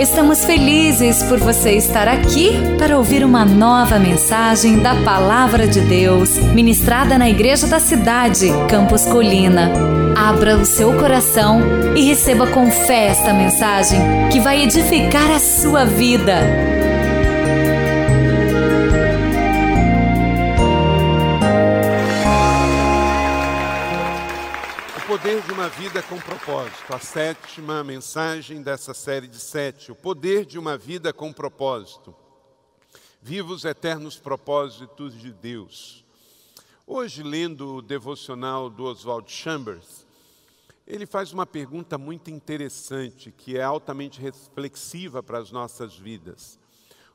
Estamos 0.00 0.46
felizes 0.46 1.22
por 1.24 1.38
você 1.38 1.72
estar 1.72 2.08
aqui 2.08 2.52
para 2.78 2.96
ouvir 2.96 3.22
uma 3.22 3.44
nova 3.44 3.98
mensagem 3.98 4.78
da 4.78 4.94
Palavra 5.04 5.68
de 5.68 5.82
Deus, 5.82 6.38
ministrada 6.38 7.18
na 7.18 7.28
Igreja 7.28 7.66
da 7.66 7.78
Cidade, 7.78 8.46
Campos 8.66 9.04
Colina. 9.04 9.70
Abra 10.16 10.56
o 10.56 10.64
seu 10.64 10.94
coração 10.94 11.60
e 11.94 12.00
receba 12.00 12.46
com 12.46 12.70
fé 12.70 13.08
esta 13.08 13.34
mensagem 13.34 14.00
que 14.32 14.40
vai 14.40 14.62
edificar 14.62 15.30
a 15.32 15.38
sua 15.38 15.84
vida. 15.84 16.69
Poder 25.20 25.42
de 25.42 25.52
uma 25.52 25.68
vida 25.68 26.02
com 26.02 26.18
propósito. 26.18 26.94
A 26.94 26.98
sétima 26.98 27.84
mensagem 27.84 28.62
dessa 28.62 28.94
série 28.94 29.28
de 29.28 29.38
sete. 29.38 29.92
O 29.92 29.94
poder 29.94 30.46
de 30.46 30.58
uma 30.58 30.78
vida 30.78 31.12
com 31.12 31.30
propósito. 31.30 32.16
Viva 33.20 33.52
os 33.52 33.66
eternos 33.66 34.16
propósitos 34.16 35.12
de 35.12 35.30
Deus. 35.30 36.06
Hoje, 36.86 37.22
lendo 37.22 37.76
o 37.76 37.82
devocional 37.82 38.70
do 38.70 38.84
Oswald 38.84 39.30
Chambers, 39.30 40.06
ele 40.86 41.04
faz 41.04 41.34
uma 41.34 41.44
pergunta 41.44 41.98
muito 41.98 42.30
interessante, 42.30 43.30
que 43.30 43.58
é 43.58 43.62
altamente 43.62 44.18
reflexiva 44.18 45.22
para 45.22 45.38
as 45.38 45.52
nossas 45.52 45.94
vidas. 45.94 46.58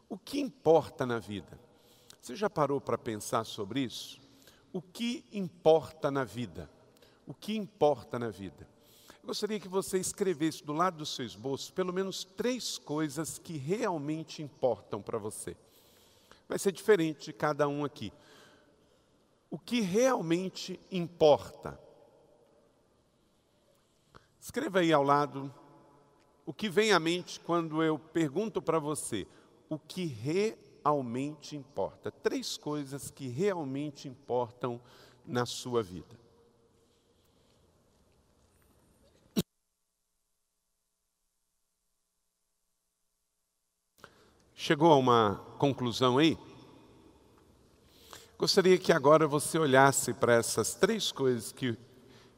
O 0.08 0.16
que 0.16 0.40
importa 0.40 1.08
na 1.08 1.18
vida? 1.18 1.60
Você 2.22 2.36
já 2.36 2.52
parou 2.52 2.80
para 2.80 3.00
pensar 3.00 3.46
sobre 3.46 3.80
isso? 3.80 4.20
O 4.72 4.80
que 4.80 5.26
importa 5.32 6.12
na 6.12 6.24
vida? 6.24 6.70
O 7.26 7.34
que 7.34 7.56
importa 7.56 8.20
na 8.20 8.30
vida. 8.30 8.68
Eu 9.22 9.28
gostaria 9.28 9.60
que 9.60 9.68
você 9.68 9.98
escrevesse 9.98 10.64
do 10.64 10.74
lado 10.74 10.98
do 10.98 11.06
seu 11.06 11.26
esboço 11.26 11.74
pelo 11.74 11.92
menos 11.92 12.24
três 12.24 12.78
coisas 12.78 13.40
que 13.40 13.58
realmente 13.58 14.44
importam 14.44 15.02
para 15.02 15.18
você. 15.18 15.58
Vai 16.48 16.60
ser 16.60 16.72
diferente 16.72 17.26
de 17.26 17.34
cada 17.34 17.68
um 17.68 17.84
aqui. 17.84 18.14
O 19.50 19.58
que 19.58 19.82
realmente 19.82 20.80
importa? 20.92 21.80
Escreva 24.40 24.80
aí 24.80 24.94
ao 24.94 25.02
lado 25.02 25.52
o 26.46 26.54
que 26.54 26.70
vem 26.70 26.92
à 26.92 27.00
mente 27.00 27.40
quando 27.40 27.82
eu 27.82 27.98
pergunto 27.98 28.62
para 28.62 28.78
você 28.78 29.26
o 29.68 29.80
que 29.80 30.06
realmente 30.06 31.56
importa. 31.56 32.12
Três 32.12 32.58
coisas 32.58 33.10
que 33.10 33.28
realmente 33.28 34.08
importam 34.08 34.80
na 35.26 35.48
sua 35.48 35.82
vida. 35.82 36.25
Chegou 44.58 44.90
a 44.94 44.96
uma 44.96 45.42
conclusão 45.60 46.18
aí? 46.18 46.38
Gostaria 48.40 48.78
que 48.78 48.94
agora 48.94 49.28
você 49.28 49.60
olhasse 49.60 50.14
para 50.14 50.34
essas 50.36 50.74
três 50.74 51.12
coisas 51.12 51.52
que 51.52 51.78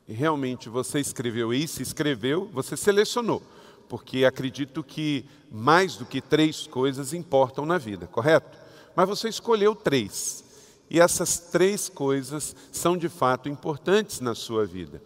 realmente 0.08 0.68
você 0.68 1.00
escreveu 1.00 1.52
aí, 1.52 1.68
se 1.68 1.84
escreveu, 1.84 2.50
você 2.52 2.76
selecionou, 2.76 3.44
porque 3.88 4.26
acredito 4.26 4.84
que 4.84 5.26
mais 5.52 5.96
do 5.96 6.08
que 6.08 6.20
três 6.20 6.66
coisas 6.66 7.14
importam 7.14 7.68
na 7.68 7.78
vida, 7.78 8.08
correto? 8.08 8.58
Mas 8.96 9.08
você 9.08 9.30
escolheu 9.30 9.76
três, 9.76 10.44
e 10.90 11.00
essas 11.00 11.38
três 11.38 11.88
coisas 11.88 12.56
são 12.72 12.98
de 12.98 13.10
fato 13.10 13.48
importantes 13.48 14.22
na 14.22 14.34
sua 14.34 14.66
vida. 14.66 15.04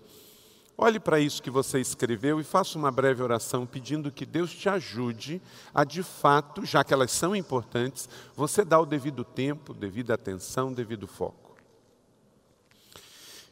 Olhe 0.84 1.00
para 1.00 1.20
isso 1.20 1.44
que 1.44 1.52
você 1.52 1.80
escreveu 1.80 2.40
e 2.40 2.44
faça 2.44 2.76
uma 2.76 2.90
breve 2.90 3.22
oração 3.22 3.68
pedindo 3.68 4.12
que 4.12 4.26
Deus 4.26 4.52
te 4.52 4.68
ajude 4.68 5.40
a, 5.76 5.84
de 5.84 6.02
fato, 6.02 6.66
já 6.66 6.84
que 6.84 6.92
elas 6.92 7.12
são 7.12 7.36
importantes, 7.36 8.10
você 8.36 8.66
dar 8.66 8.80
o 8.80 8.86
devido 8.88 9.24
tempo, 9.24 9.76
devida 9.76 10.16
atenção, 10.16 10.74
devido 10.74 11.06
foco. 11.06 11.56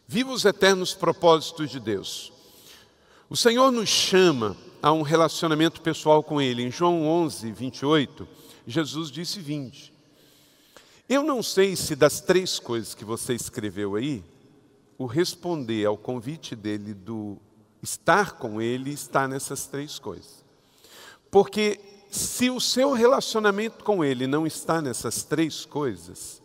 Viva 0.07 0.31
os 0.31 0.43
eternos 0.43 0.95
propósitos 0.95 1.69
de 1.69 1.79
Deus. 1.79 2.33
O 3.29 3.37
Senhor 3.37 3.69
nos 3.69 3.89
chama 3.89 4.57
a 4.81 4.91
um 4.91 5.03
relacionamento 5.03 5.81
pessoal 5.81 6.23
com 6.23 6.41
Ele. 6.41 6.63
Em 6.63 6.71
João 6.71 7.05
11, 7.05 7.51
28, 7.51 8.27
Jesus 8.65 9.11
disse: 9.11 9.39
Vinde. 9.39 9.93
Eu 11.07 11.21
não 11.21 11.43
sei 11.43 11.75
se 11.75 11.95
das 11.95 12.21
três 12.21 12.57
coisas 12.57 12.95
que 12.95 13.05
você 13.05 13.35
escreveu 13.35 13.93
aí, 13.93 14.23
o 14.99 15.05
responder 15.05 15.85
ao 15.85 15.97
convite 15.97 16.57
dele 16.57 16.93
do 16.93 17.37
estar 17.81 18.33
com 18.33 18.61
ele 18.61 18.91
está 18.91 19.29
nessas 19.29 19.65
três 19.65 19.97
coisas. 19.97 20.43
Porque 21.31 21.79
se 22.11 22.49
o 22.49 22.59
seu 22.59 22.91
relacionamento 22.91 23.81
com 23.85 24.03
ele 24.03 24.27
não 24.27 24.45
está 24.45 24.81
nessas 24.81 25.23
três 25.23 25.63
coisas, 25.63 26.41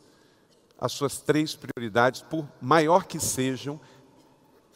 as 0.79 0.93
suas 0.93 1.19
três 1.19 1.57
prioridades, 1.57 2.23
por 2.23 2.49
maior 2.63 3.07
que 3.07 3.19
sejam, 3.19 3.81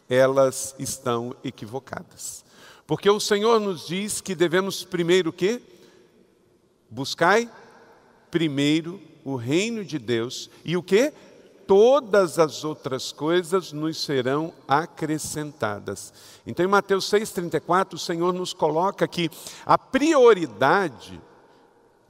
elas 0.08 0.74
estão 0.76 1.36
equivocadas. 1.44 2.44
Porque 2.84 3.08
o 3.08 3.20
Senhor 3.20 3.60
nos 3.60 3.86
diz 3.86 4.20
que 4.20 4.34
devemos 4.34 4.82
primeiro 4.82 5.30
o 5.30 5.32
quê? 5.32 5.62
Buscai 6.90 7.48
primeiro 8.28 9.00
o 9.24 9.36
reino 9.36 9.84
de 9.84 10.00
Deus 10.00 10.50
e 10.64 10.76
o 10.76 10.82
quê? 10.82 11.12
Todas 11.68 12.38
as 12.38 12.64
outras 12.64 13.12
coisas 13.12 13.72
nos 13.72 14.02
serão 14.02 14.54
acrescentadas. 14.66 16.14
Então, 16.46 16.64
em 16.64 16.68
Mateus 16.68 17.04
6,34, 17.10 17.92
o 17.92 17.98
Senhor 17.98 18.32
nos 18.32 18.54
coloca 18.54 19.06
que 19.06 19.30
a 19.66 19.76
prioridade 19.76 21.20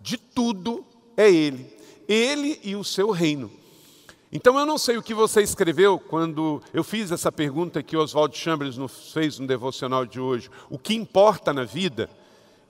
de 0.01 0.17
tudo 0.17 0.87
é 1.17 1.29
Ele, 1.29 1.77
Ele 2.07 2.61
e 2.63 2.77
o 2.77 2.85
seu 2.85 3.11
reino. 3.11 3.51
Então, 4.31 4.57
eu 4.57 4.65
não 4.65 4.79
sei 4.79 4.97
o 4.97 5.03
que 5.03 5.13
você 5.13 5.43
escreveu 5.43 5.99
quando 5.99 6.63
eu 6.73 6.85
fiz 6.85 7.11
essa 7.11 7.33
pergunta 7.33 7.83
que 7.83 7.97
Oswald 7.97 8.37
Chambers 8.39 8.77
nos 8.77 9.13
fez 9.13 9.41
no 9.41 9.47
devocional 9.47 10.07
de 10.07 10.21
hoje: 10.21 10.49
o 10.71 10.79
que 10.79 10.95
importa 10.95 11.53
na 11.53 11.65
vida? 11.65 12.09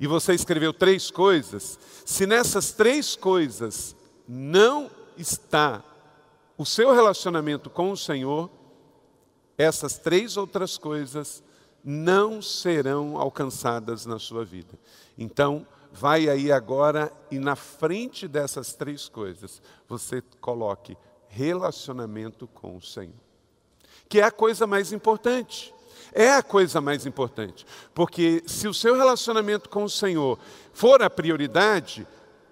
E 0.00 0.06
você 0.06 0.32
escreveu 0.32 0.72
três 0.72 1.10
coisas. 1.10 1.78
Se 2.06 2.24
nessas 2.26 2.72
três 2.72 3.14
coisas 3.14 3.94
não 4.26 4.88
está 5.18 5.82
o 6.58 6.66
seu 6.66 6.92
relacionamento 6.92 7.70
com 7.70 7.92
o 7.92 7.96
Senhor, 7.96 8.50
essas 9.56 9.96
três 9.96 10.36
outras 10.36 10.76
coisas 10.76 11.42
não 11.84 12.42
serão 12.42 13.16
alcançadas 13.16 14.04
na 14.04 14.18
sua 14.18 14.44
vida. 14.44 14.76
Então, 15.16 15.64
vai 15.92 16.28
aí 16.28 16.50
agora 16.50 17.12
e 17.30 17.38
na 17.38 17.54
frente 17.54 18.26
dessas 18.26 18.74
três 18.74 19.08
coisas, 19.08 19.62
você 19.88 20.20
coloque 20.40 20.98
relacionamento 21.28 22.48
com 22.48 22.76
o 22.76 22.82
Senhor, 22.82 23.14
que 24.08 24.20
é 24.20 24.24
a 24.24 24.32
coisa 24.32 24.66
mais 24.66 24.92
importante. 24.92 25.72
É 26.12 26.32
a 26.32 26.42
coisa 26.42 26.80
mais 26.80 27.04
importante, 27.04 27.66
porque 27.92 28.42
se 28.46 28.66
o 28.66 28.72
seu 28.72 28.96
relacionamento 28.96 29.68
com 29.68 29.84
o 29.84 29.90
Senhor 29.90 30.38
for 30.72 31.02
a 31.02 31.10
prioridade, 31.10 32.06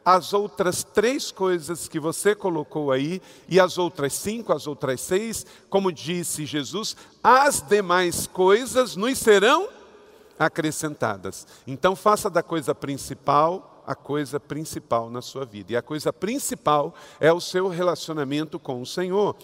as 0.07 0.33
outras 0.33 0.85
três 0.85 1.33
coisas 1.33 1.89
que 1.89 1.99
você 1.99 2.33
colocou 2.33 2.93
aí, 2.93 3.21
e 3.49 3.59
as 3.59 3.77
outras 3.77 4.13
cinco, 4.13 4.53
as 4.53 4.69
outras 4.69 5.01
seis, 5.01 5.45
como 5.69 5.91
disse 5.91 6.47
Jesus, 6.47 6.97
as 7.21 7.61
demais 7.61 8.25
coisas 8.25 8.95
nos 8.95 9.19
serão 9.19 9.69
acrescentadas. 10.39 11.45
Então, 11.67 11.97
faça 11.97 12.31
da 12.31 12.41
coisa 12.41 12.73
principal 12.73 13.83
a 13.85 13.97
coisa 13.97 14.39
principal 14.39 15.11
na 15.11 15.21
sua 15.21 15.45
vida. 15.45 15.73
E 15.73 15.77
a 15.77 15.83
coisa 15.83 16.13
principal 16.13 16.95
é 17.19 17.33
o 17.33 17.41
seu 17.41 17.67
relacionamento 17.67 18.61
com 18.61 18.81
o 18.81 18.87
Senhor. 18.87 19.37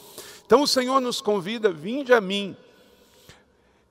Então, 0.47 0.63
o 0.63 0.67
Senhor 0.67 1.01
nos 1.01 1.21
convida, 1.21 1.73
vinde 1.73 2.13
a 2.13 2.21
mim. 2.21 2.57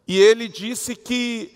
E 0.07 0.17
ele 0.17 0.47
disse 0.47 0.95
que 0.95 1.53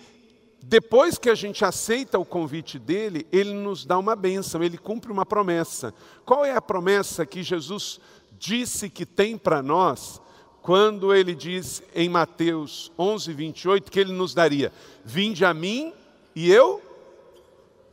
depois 0.68 1.16
que 1.16 1.30
a 1.30 1.34
gente 1.36 1.64
aceita 1.64 2.18
o 2.18 2.24
convite 2.24 2.76
dele, 2.76 3.24
ele 3.30 3.54
nos 3.54 3.84
dá 3.84 3.96
uma 3.96 4.16
bênção, 4.16 4.64
ele 4.64 4.76
cumpre 4.76 5.12
uma 5.12 5.24
promessa. 5.24 5.94
Qual 6.24 6.44
é 6.44 6.56
a 6.56 6.60
promessa 6.60 7.24
que 7.24 7.40
Jesus 7.40 8.00
disse 8.36 8.90
que 8.90 9.06
tem 9.06 9.38
para 9.38 9.62
nós, 9.62 10.20
quando 10.62 11.14
ele 11.14 11.36
diz 11.36 11.84
em 11.94 12.08
Mateus 12.08 12.90
11, 12.98 13.32
28, 13.32 13.92
que 13.92 14.00
ele 14.00 14.12
nos 14.12 14.34
daria: 14.34 14.72
Vinde 15.04 15.44
a 15.44 15.54
mim 15.54 15.92
e 16.34 16.50
eu 16.50 16.82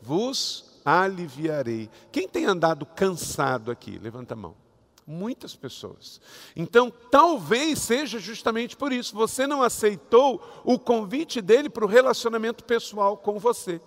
vos 0.01 0.81
aliviarei. 0.83 1.91
Quem 2.11 2.27
tem 2.27 2.45
andado 2.45 2.87
cansado 2.87 3.69
aqui? 3.69 3.99
Levanta 3.99 4.33
a 4.33 4.37
mão. 4.37 4.62
Muitas 5.05 5.55
pessoas. 5.55 6.21
Então, 6.55 6.91
talvez 7.11 7.79
seja 7.79 8.19
justamente 8.19 8.77
por 8.77 8.93
isso. 8.93 9.13
Você 9.15 9.45
não 9.45 9.61
aceitou 9.61 10.41
o 10.63 10.79
convite 10.79 11.41
dele 11.41 11.69
para 11.69 11.83
o 11.83 11.87
relacionamento 11.87 12.63
pessoal 12.63 13.17
com 13.17 13.37
você. 13.37 13.81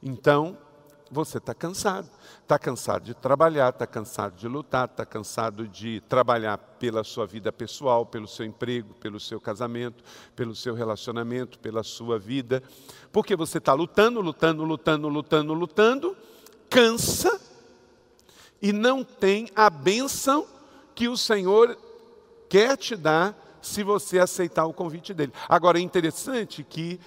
Então, 0.00 0.56
você 1.10 1.38
está 1.38 1.52
cansado. 1.52 2.08
Está 2.42 2.58
cansado 2.58 3.04
de 3.04 3.14
trabalhar, 3.14 3.70
está 3.70 3.86
cansado 3.86 4.36
de 4.36 4.46
lutar, 4.46 4.88
está 4.88 5.04
cansado 5.04 5.66
de 5.66 6.00
trabalhar 6.02 6.56
pela 6.58 7.02
sua 7.02 7.26
vida 7.26 7.52
pessoal, 7.52 8.06
pelo 8.06 8.28
seu 8.28 8.46
emprego, 8.46 8.94
pelo 8.94 9.18
seu 9.18 9.40
casamento, 9.40 10.04
pelo 10.36 10.54
seu 10.54 10.74
relacionamento, 10.74 11.58
pela 11.58 11.82
sua 11.82 12.18
vida. 12.18 12.62
Porque 13.12 13.34
você 13.34 13.58
está 13.58 13.72
lutando, 13.72 14.20
lutando, 14.20 14.64
lutando, 14.64 15.08
lutando, 15.08 15.52
lutando, 15.52 16.16
cansa 16.68 17.40
e 18.62 18.72
não 18.72 19.02
tem 19.02 19.48
a 19.56 19.68
bênção 19.68 20.46
que 21.00 21.08
o 21.08 21.16
Senhor 21.16 21.78
quer 22.46 22.76
te 22.76 22.94
dar 22.94 23.34
se 23.62 23.82
você 23.82 24.18
aceitar 24.18 24.66
o 24.66 24.72
convite 24.74 25.14
dele. 25.14 25.32
Agora 25.48 25.78
é 25.78 25.80
interessante 25.80 26.62
que, 26.62 27.00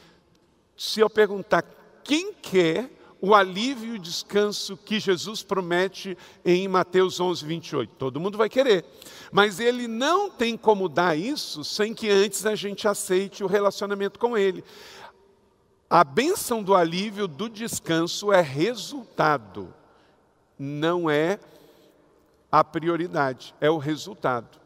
se 0.76 1.00
eu 1.00 1.08
perguntar 1.08 1.64
quem 2.04 2.34
quer 2.34 2.90
o 3.22 3.36
alívio 3.36 3.94
e 3.94 3.98
o 3.98 4.02
descanso 4.02 4.76
que 4.76 5.00
Jesus 5.00 5.44
promete 5.44 6.18
em 6.44 6.68
Mateus 6.68 7.20
11, 7.20 7.46
28. 7.46 7.94
Todo 7.94 8.20
mundo 8.20 8.36
vai 8.36 8.50
querer. 8.50 8.84
Mas 9.32 9.60
ele 9.60 9.88
não 9.88 10.28
tem 10.28 10.58
como 10.58 10.90
dar 10.90 11.16
isso 11.16 11.64
sem 11.64 11.94
que 11.94 12.10
antes 12.10 12.48
a 12.48 12.56
gente 12.56 12.88
aceite 12.88 13.44
o 13.44 13.48
relacionamento 13.48 14.18
com 14.18 14.36
ele. 14.36 14.64
A 15.88 16.04
bênção 16.04 16.64
do 16.64 16.74
alívio, 16.74 17.28
do 17.28 17.48
descanso, 17.48 18.34
é 18.34 18.42
resultado, 18.42 19.72
não 20.58 21.08
é 21.08 21.38
a 22.54 22.64
prioridade, 22.64 23.56
é 23.60 23.68
o 23.68 23.80
resultado. 23.80 24.60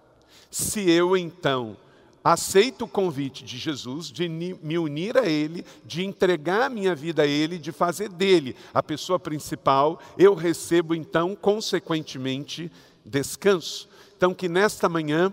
Se 0.51 0.91
eu 0.91 1.15
então 1.15 1.77
aceito 2.21 2.83
o 2.83 2.87
convite 2.87 3.45
de 3.45 3.57
Jesus 3.57 4.11
de 4.11 4.27
me 4.27 4.77
unir 4.77 5.17
a 5.17 5.25
Ele, 5.25 5.65
de 5.85 6.03
entregar 6.03 6.63
a 6.63 6.69
minha 6.69 6.93
vida 6.93 7.21
a 7.21 7.25
Ele, 7.25 7.57
de 7.57 7.71
fazer 7.71 8.09
dele 8.09 8.57
a 8.73 8.83
pessoa 8.83 9.17
principal, 9.17 10.01
eu 10.17 10.35
recebo 10.35 10.93
então, 10.93 11.33
consequentemente, 11.33 12.69
descanso. 13.05 13.87
Então, 14.17 14.33
que 14.33 14.49
nesta 14.49 14.89
manhã 14.89 15.31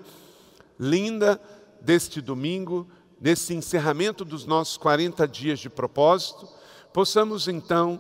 linda 0.78 1.40
deste 1.80 2.20
domingo, 2.20 2.86
nesse 3.20 3.52
encerramento 3.52 4.24
dos 4.24 4.46
nossos 4.46 4.76
40 4.76 5.26
dias 5.26 5.58
de 5.58 5.68
propósito, 5.68 6.48
possamos 6.92 7.48
então 7.48 7.98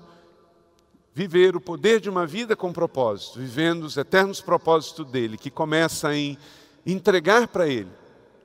viver 1.14 1.54
o 1.54 1.60
poder 1.60 2.00
de 2.00 2.10
uma 2.10 2.26
vida 2.26 2.56
com 2.56 2.72
propósito, 2.72 3.38
vivendo 3.38 3.84
os 3.84 3.96
eternos 3.96 4.40
propósitos 4.40 5.06
dele, 5.06 5.38
que 5.38 5.50
começa 5.50 6.14
em 6.14 6.36
entregar 6.84 7.46
para 7.46 7.68
Ele 7.68 7.90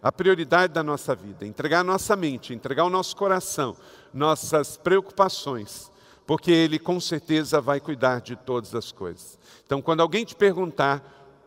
a 0.02 0.12
prioridade 0.12 0.72
da 0.72 0.84
nossa 0.84 1.16
vida, 1.16 1.46
entregar 1.46 1.84
nossa 1.84 2.16
mente, 2.16 2.54
entregar 2.54 2.86
o 2.86 2.90
nosso 2.90 3.16
coração, 3.16 3.76
nossas 4.14 4.78
preocupações, 4.78 5.92
porque 6.28 6.52
Ele 6.52 6.78
com 6.78 7.00
certeza 7.00 7.60
vai 7.60 7.80
cuidar 7.80 8.22
de 8.22 8.36
todas 8.36 8.76
as 8.76 8.92
coisas. 8.92 9.40
Então, 9.66 9.82
quando 9.82 10.02
alguém 10.02 10.24
te 10.24 10.36
perguntar 10.36 11.04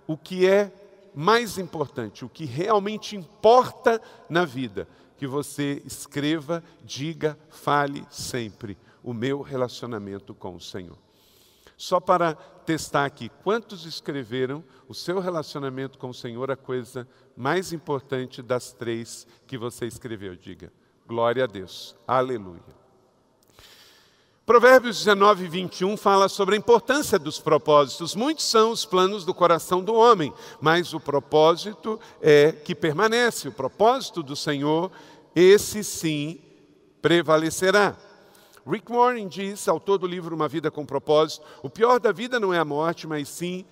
o 0.08 0.16
que 0.16 0.46
é 0.46 0.72
mais 1.14 1.56
importante, 1.56 2.24
o 2.24 2.28
que 2.28 2.44
realmente 2.44 3.14
importa 3.14 4.02
na 4.28 4.44
vida, 4.44 4.88
que 5.16 5.26
você 5.26 5.80
escreva, 5.86 6.64
diga, 6.84 7.38
fale 7.48 8.04
sempre 8.10 8.76
o 9.04 9.14
meu 9.14 9.40
relacionamento 9.40 10.34
com 10.34 10.56
o 10.56 10.60
Senhor. 10.60 10.98
Só 11.82 11.98
para 11.98 12.34
testar 12.64 13.04
aqui, 13.04 13.28
quantos 13.42 13.84
escreveram 13.86 14.62
o 14.86 14.94
seu 14.94 15.18
relacionamento 15.18 15.98
com 15.98 16.10
o 16.10 16.14
Senhor 16.14 16.48
a 16.48 16.54
coisa 16.54 17.08
mais 17.36 17.72
importante 17.72 18.40
das 18.40 18.72
três 18.72 19.26
que 19.48 19.58
você 19.58 19.86
escreveu? 19.86 20.36
Diga, 20.36 20.72
glória 21.08 21.42
a 21.42 21.46
Deus, 21.48 21.96
aleluia. 22.06 22.62
Provérbios 24.46 24.98
19, 24.98 25.48
21 25.48 25.96
fala 25.96 26.28
sobre 26.28 26.54
a 26.54 26.58
importância 26.58 27.18
dos 27.18 27.40
propósitos. 27.40 28.14
Muitos 28.14 28.44
são 28.44 28.70
os 28.70 28.84
planos 28.84 29.24
do 29.24 29.34
coração 29.34 29.82
do 29.82 29.92
homem, 29.92 30.32
mas 30.60 30.94
o 30.94 31.00
propósito 31.00 31.98
é 32.20 32.52
que 32.52 32.76
permanece. 32.76 33.48
O 33.48 33.52
propósito 33.52 34.22
do 34.22 34.36
Senhor, 34.36 34.92
esse 35.34 35.82
sim, 35.82 36.40
prevalecerá. 37.02 37.96
Rick 38.66 38.90
Warren 38.90 39.28
diz, 39.28 39.66
autor 39.68 39.98
do 39.98 40.06
livro 40.06 40.34
Uma 40.34 40.48
Vida 40.48 40.70
com 40.70 40.86
Propósito, 40.86 41.44
o 41.62 41.70
pior 41.70 41.98
da 41.98 42.12
vida 42.12 42.38
não 42.38 42.54
é 42.54 42.58
a 42.58 42.64
morte, 42.64 43.06
mas 43.06 43.28
sim 43.28 43.64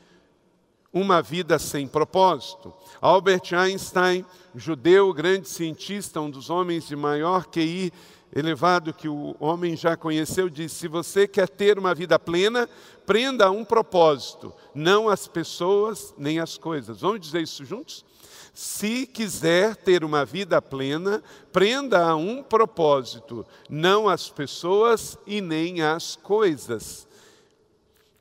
uma 0.92 1.22
vida 1.22 1.58
sem 1.58 1.86
propósito. 1.86 2.74
Albert 3.00 3.54
Einstein, 3.54 4.24
judeu, 4.54 5.12
grande 5.12 5.48
cientista, 5.48 6.20
um 6.20 6.30
dos 6.30 6.50
homens 6.50 6.88
de 6.88 6.96
maior 6.96 7.46
QI 7.46 7.92
elevado 8.34 8.92
que 8.92 9.08
o 9.08 9.36
homem 9.40 9.76
já 9.76 9.96
conheceu, 9.96 10.48
disse: 10.48 10.76
se 10.76 10.88
você 10.88 11.26
quer 11.26 11.48
ter 11.48 11.78
uma 11.78 11.94
vida 11.94 12.18
plena, 12.18 12.68
prenda 13.06 13.46
a 13.46 13.50
um 13.50 13.64
propósito, 13.64 14.52
não 14.74 15.08
as 15.08 15.26
pessoas 15.26 16.14
nem 16.16 16.38
as 16.38 16.56
coisas. 16.56 17.00
Vamos 17.00 17.20
dizer 17.20 17.42
isso 17.42 17.64
juntos? 17.64 18.04
Se 18.52 19.06
quiser 19.06 19.76
ter 19.76 20.04
uma 20.04 20.24
vida 20.24 20.60
plena, 20.60 21.22
prenda 21.52 22.04
a 22.04 22.16
um 22.16 22.42
propósito, 22.42 23.46
não 23.68 24.08
as 24.08 24.28
pessoas 24.28 25.16
e 25.26 25.40
nem 25.40 25.82
as 25.82 26.16
coisas. 26.16 27.06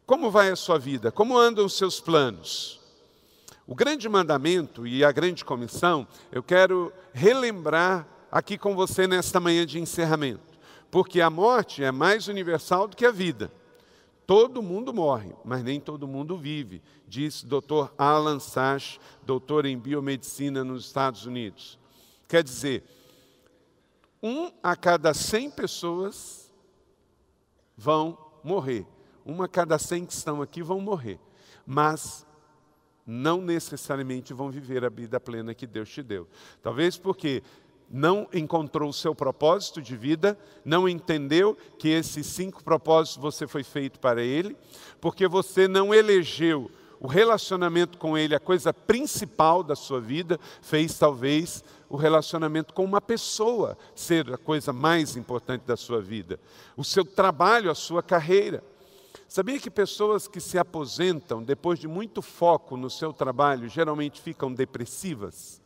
Como 0.06 0.31
vai 0.31 0.50
a 0.50 0.56
sua 0.56 0.80
vida? 0.80 1.12
Como 1.12 1.38
andam 1.38 1.66
os 1.66 1.78
seus 1.78 2.00
planos? 2.00 2.80
O 3.68 3.76
grande 3.76 4.10
mandamento 4.10 4.88
e 4.88 5.04
a 5.04 5.12
grande 5.12 5.46
comissão, 5.46 6.08
eu 6.32 6.42
quero 6.42 6.92
relembrar 7.14 8.08
aqui 8.32 8.58
com 8.58 8.75
você 8.75 9.08
nesta 9.08 9.40
manhã 9.40 9.66
de 9.66 9.80
encerramento, 9.80 10.58
porque 10.90 11.22
a 11.22 11.30
morte 11.30 11.84
é 11.84 11.92
mais 11.92 12.28
universal 12.28 12.88
do 12.88 12.96
que 12.96 13.06
a 13.06 13.12
vida. 13.12 13.52
Todo 14.30 14.62
mundo 14.62 14.94
morre, 14.94 15.34
mas 15.44 15.64
nem 15.64 15.80
todo 15.80 16.08
mundo 16.08 16.38
vive, 16.38 16.84
diz 17.08 17.42
Dr. 17.42 17.92
Alan 17.98 18.40
Sachs, 18.40 19.00
doutor 19.24 19.66
em 19.66 19.76
biomedicina 19.76 20.64
nos 20.64 20.86
Estados 20.86 21.26
Unidos. 21.26 21.80
Quer 22.28 22.44
dizer, 22.44 22.84
um 24.22 24.52
a 24.62 24.76
cada 24.76 25.16
cem 25.16 25.50
pessoas 25.50 26.54
vão 27.76 28.20
morrer. 28.44 28.86
Uma 29.26 29.46
a 29.46 29.48
cada 29.48 29.80
cem 29.80 30.06
que 30.06 30.14
estão 30.14 30.44
aqui 30.44 30.62
vão 30.62 30.80
morrer. 30.80 31.20
Mas 31.66 32.24
não 33.08 33.42
necessariamente 33.42 34.32
vão 34.32 34.52
viver 34.52 34.86
a 34.86 34.90
vida 34.90 35.20
plena 35.20 35.56
que 35.56 35.66
Deus 35.66 35.90
te 35.90 36.04
deu. 36.04 36.28
Talvez 36.62 37.00
porque 37.00 37.42
não 37.89 38.27
encontrou 38.33 38.89
o 38.89 38.94
seu 38.94 39.15
propósito 39.15 39.81
de 39.81 39.95
vida, 39.95 40.38
não 40.63 40.88
entendeu 40.88 41.57
que 41.77 41.89
esses 41.89 42.27
cinco 42.27 42.63
propósitos 42.63 43.21
você 43.21 43.47
foi 43.47 43.63
feito 43.63 44.00
para 44.00 44.21
ele, 44.21 44.56
porque 45.01 45.27
você 45.27 45.68
não 45.68 45.94
elegeu 45.94 46.69
o 47.00 47.07
relacionamento 47.07 47.97
com 47.97 48.18
ele 48.18 48.36
a 48.36 48.39
coisa 48.39 48.74
principal 48.74 49.63
da 49.63 49.75
sua 49.75 50.01
vida, 50.01 50.39
fez 50.62 50.97
talvez 50.97 51.63
o 51.89 51.95
relacionamento 51.95 52.74
com 52.74 52.83
uma 52.83 53.00
pessoa 53.00 53.77
ser 53.95 54.31
a 54.33 54.38
coisa 54.38 54.74
mais 54.74 55.15
importante 55.15 55.63
da 55.65 55.77
sua 55.77 56.01
vida, 56.01 56.39
o 56.75 56.84
seu 56.84 57.05
trabalho, 57.05 57.72
a 57.72 57.75
sua 57.75 58.03
carreira. 58.03 58.63
Sabia 59.27 59.60
que 59.60 59.69
pessoas 59.69 60.27
que 60.27 60.39
se 60.39 60.58
aposentam 60.58 61.43
depois 61.43 61.79
de 61.79 61.88
muito 61.88 62.22
foco 62.22 62.75
no 62.75 62.89
seu 62.89 63.13
trabalho 63.13 63.69
geralmente 63.69 64.19
ficam 64.19 64.53
depressivas? 64.53 65.62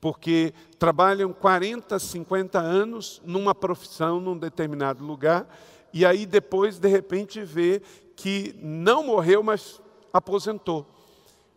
Porque 0.00 0.54
trabalham 0.78 1.32
40, 1.32 1.98
50 1.98 2.58
anos 2.58 3.20
numa 3.24 3.54
profissão, 3.54 4.18
num 4.18 4.36
determinado 4.36 5.04
lugar, 5.04 5.46
e 5.92 6.06
aí 6.06 6.24
depois, 6.24 6.78
de 6.78 6.88
repente, 6.88 7.42
vê 7.42 7.82
que 8.16 8.54
não 8.60 9.04
morreu, 9.04 9.42
mas 9.42 9.80
aposentou. 10.12 10.86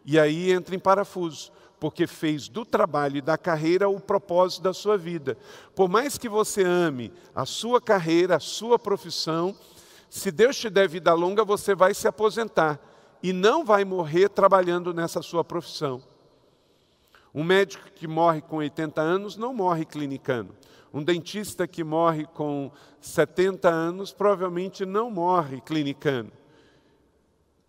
E 0.05 0.19
aí 0.19 0.51
entra 0.51 0.75
em 0.75 0.79
parafuso, 0.79 1.51
porque 1.79 2.05
fez 2.05 2.49
do 2.49 2.65
trabalho 2.65 3.17
e 3.17 3.21
da 3.21 3.37
carreira 3.37 3.87
o 3.87 3.99
propósito 3.99 4.63
da 4.63 4.73
sua 4.73 4.97
vida. 4.97 5.37
Por 5.75 5.87
mais 5.87 6.17
que 6.17 6.27
você 6.27 6.63
ame 6.63 7.13
a 7.33 7.45
sua 7.45 7.79
carreira, 7.79 8.35
a 8.35 8.39
sua 8.39 8.77
profissão, 8.77 9.55
se 10.09 10.31
Deus 10.31 10.57
te 10.57 10.69
der 10.69 10.87
vida 10.87 11.13
longa, 11.13 11.43
você 11.43 11.73
vai 11.73 11.93
se 11.93 12.07
aposentar 12.07 12.79
e 13.21 13.31
não 13.31 13.63
vai 13.63 13.85
morrer 13.85 14.29
trabalhando 14.29 14.93
nessa 14.93 15.21
sua 15.21 15.43
profissão. 15.43 16.01
Um 17.33 17.43
médico 17.43 17.89
que 17.95 18.07
morre 18.07 18.41
com 18.41 18.57
80 18.57 19.01
anos 19.01 19.35
não 19.35 19.53
morre 19.53 19.85
clinicando. 19.85 20.55
Um 20.93 21.03
dentista 21.03 21.67
que 21.67 21.83
morre 21.83 22.25
com 22.25 22.71
70 23.01 23.67
anos 23.67 24.13
provavelmente 24.13 24.85
não 24.85 25.09
morre 25.09 25.59
clinicando. 25.61 26.31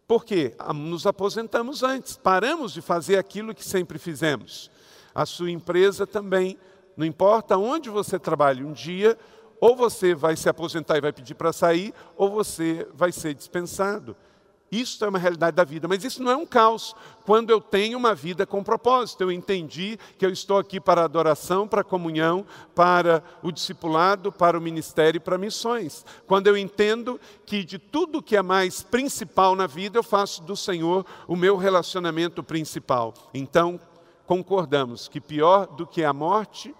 Por 0.06 0.24
quê? 0.24 0.54
Nos 0.74 1.06
aposentamos 1.06 1.82
antes, 1.82 2.16
paramos 2.16 2.72
de 2.72 2.82
fazer 2.82 3.16
aquilo 3.16 3.54
que 3.54 3.64
sempre 3.64 3.98
fizemos. 3.98 4.70
A 5.14 5.24
sua 5.24 5.50
empresa 5.50 6.06
também, 6.06 6.58
não 6.94 7.06
importa 7.06 7.56
onde 7.56 7.88
você 7.88 8.18
trabalhe, 8.18 8.62
um 8.62 8.72
dia 8.72 9.18
ou 9.60 9.74
você 9.74 10.14
vai 10.14 10.36
se 10.36 10.46
aposentar 10.46 10.98
e 10.98 11.00
vai 11.00 11.10
pedir 11.10 11.34
para 11.34 11.50
sair, 11.50 11.94
ou 12.18 12.28
você 12.28 12.86
vai 12.92 13.10
ser 13.10 13.32
dispensado. 13.32 14.14
Isso 14.74 15.04
é 15.04 15.08
uma 15.08 15.20
realidade 15.20 15.56
da 15.56 15.62
vida, 15.62 15.86
mas 15.86 16.02
isso 16.02 16.20
não 16.20 16.32
é 16.32 16.36
um 16.36 16.44
caos. 16.44 16.96
Quando 17.24 17.50
eu 17.50 17.60
tenho 17.60 17.96
uma 17.96 18.12
vida 18.12 18.44
com 18.44 18.62
propósito, 18.64 19.22
eu 19.22 19.30
entendi 19.30 19.96
que 20.18 20.26
eu 20.26 20.30
estou 20.30 20.58
aqui 20.58 20.80
para 20.80 21.02
a 21.02 21.04
adoração, 21.04 21.68
para 21.68 21.82
a 21.82 21.84
comunhão, 21.84 22.44
para 22.74 23.22
o 23.40 23.52
discipulado, 23.52 24.32
para 24.32 24.58
o 24.58 24.60
ministério 24.60 25.18
e 25.18 25.20
para 25.20 25.38
missões. 25.38 26.04
Quando 26.26 26.48
eu 26.48 26.56
entendo 26.56 27.20
que 27.46 27.62
de 27.62 27.78
tudo 27.78 28.20
que 28.20 28.36
é 28.36 28.42
mais 28.42 28.82
principal 28.82 29.54
na 29.54 29.68
vida, 29.68 29.96
eu 29.96 30.02
faço 30.02 30.42
do 30.42 30.56
Senhor 30.56 31.06
o 31.28 31.36
meu 31.36 31.56
relacionamento 31.56 32.42
principal. 32.42 33.14
Então, 33.32 33.78
concordamos 34.26 35.06
que 35.06 35.20
pior 35.20 35.66
do 35.66 35.86
que 35.86 36.02
a 36.02 36.12
morte 36.12 36.74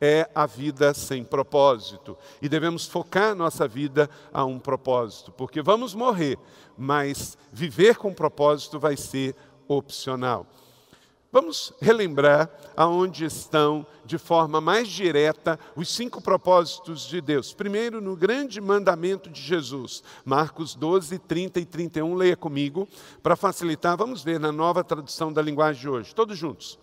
é 0.00 0.28
a 0.34 0.46
vida 0.46 0.94
sem 0.94 1.22
propósito. 1.22 2.16
E 2.40 2.48
devemos 2.48 2.86
focar 2.86 3.34
nossa 3.34 3.68
vida 3.68 4.08
a 4.32 4.44
um 4.44 4.58
propósito, 4.58 5.30
porque 5.32 5.60
vamos 5.60 5.94
morrer, 5.94 6.38
mas 6.76 7.36
viver 7.52 7.96
com 7.96 8.14
propósito 8.14 8.78
vai 8.78 8.96
ser 8.96 9.36
opcional. 9.68 10.46
Vamos 11.32 11.72
relembrar 11.80 12.50
aonde 12.76 13.24
estão, 13.24 13.86
de 14.04 14.18
forma 14.18 14.60
mais 14.60 14.88
direta, 14.88 15.60
os 15.76 15.88
cinco 15.88 16.20
propósitos 16.20 17.06
de 17.06 17.20
Deus. 17.20 17.54
Primeiro, 17.54 18.00
no 18.00 18.16
grande 18.16 18.60
mandamento 18.60 19.30
de 19.30 19.40
Jesus, 19.40 20.02
Marcos 20.24 20.74
12, 20.74 21.20
30 21.20 21.60
e 21.60 21.64
31. 21.64 22.16
Leia 22.16 22.36
comigo, 22.36 22.88
para 23.22 23.36
facilitar. 23.36 23.96
Vamos 23.96 24.24
ver 24.24 24.40
na 24.40 24.50
nova 24.50 24.82
tradução 24.82 25.32
da 25.32 25.40
linguagem 25.40 25.80
de 25.80 25.88
hoje, 25.88 26.12
todos 26.12 26.36
juntos. 26.36 26.76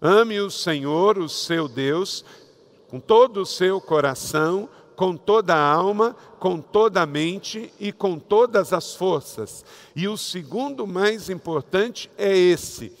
Ame 0.00 0.40
o 0.40 0.50
Senhor, 0.50 1.18
o 1.18 1.28
seu 1.28 1.68
Deus, 1.68 2.24
com 2.92 3.00
todo 3.00 3.40
o 3.40 3.46
seu 3.46 3.80
coração, 3.80 4.68
com 4.94 5.16
toda 5.16 5.54
a 5.54 5.72
alma, 5.72 6.14
com 6.38 6.60
toda 6.60 7.00
a 7.00 7.06
mente 7.06 7.72
e 7.80 7.90
com 7.90 8.18
todas 8.18 8.70
as 8.70 8.94
forças. 8.94 9.64
E 9.96 10.06
o 10.06 10.18
segundo 10.18 10.86
mais 10.86 11.30
importante 11.30 12.10
é 12.18 12.36
esse: 12.36 12.92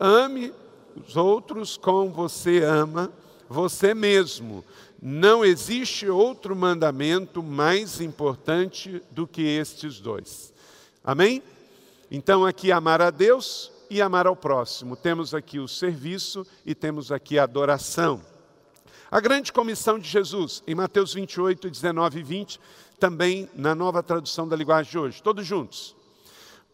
ame 0.00 0.52
os 0.96 1.16
outros 1.16 1.76
como 1.76 2.10
você 2.10 2.64
ama 2.64 3.12
você 3.48 3.94
mesmo. 3.94 4.64
Não 5.00 5.44
existe 5.44 6.08
outro 6.08 6.56
mandamento 6.56 7.40
mais 7.40 8.00
importante 8.00 9.00
do 9.12 9.28
que 9.28 9.42
estes 9.42 10.00
dois. 10.00 10.52
Amém? 11.04 11.40
Então, 12.10 12.44
aqui, 12.44 12.72
amar 12.72 13.00
a 13.00 13.10
Deus 13.10 13.70
e 13.88 14.02
amar 14.02 14.26
ao 14.26 14.34
próximo. 14.34 14.96
Temos 14.96 15.32
aqui 15.32 15.60
o 15.60 15.68
serviço 15.68 16.44
e 16.64 16.74
temos 16.74 17.12
aqui 17.12 17.38
a 17.38 17.44
adoração. 17.44 18.20
A 19.08 19.20
grande 19.20 19.52
comissão 19.52 20.00
de 20.00 20.08
Jesus, 20.08 20.64
em 20.66 20.74
Mateus 20.74 21.14
28, 21.14 21.70
19 21.70 22.18
e 22.18 22.22
20, 22.24 22.60
também 22.98 23.48
na 23.54 23.72
nova 23.72 24.02
tradução 24.02 24.48
da 24.48 24.56
linguagem 24.56 24.90
de 24.90 24.98
hoje, 24.98 25.22
todos 25.22 25.46
juntos. 25.46 25.94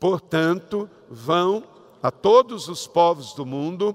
Portanto, 0.01 0.89
vão 1.11 1.63
a 2.03 2.11
todos 2.11 2.69
os 2.69 2.87
povos 2.87 3.35
do 3.35 3.45
mundo 3.45 3.95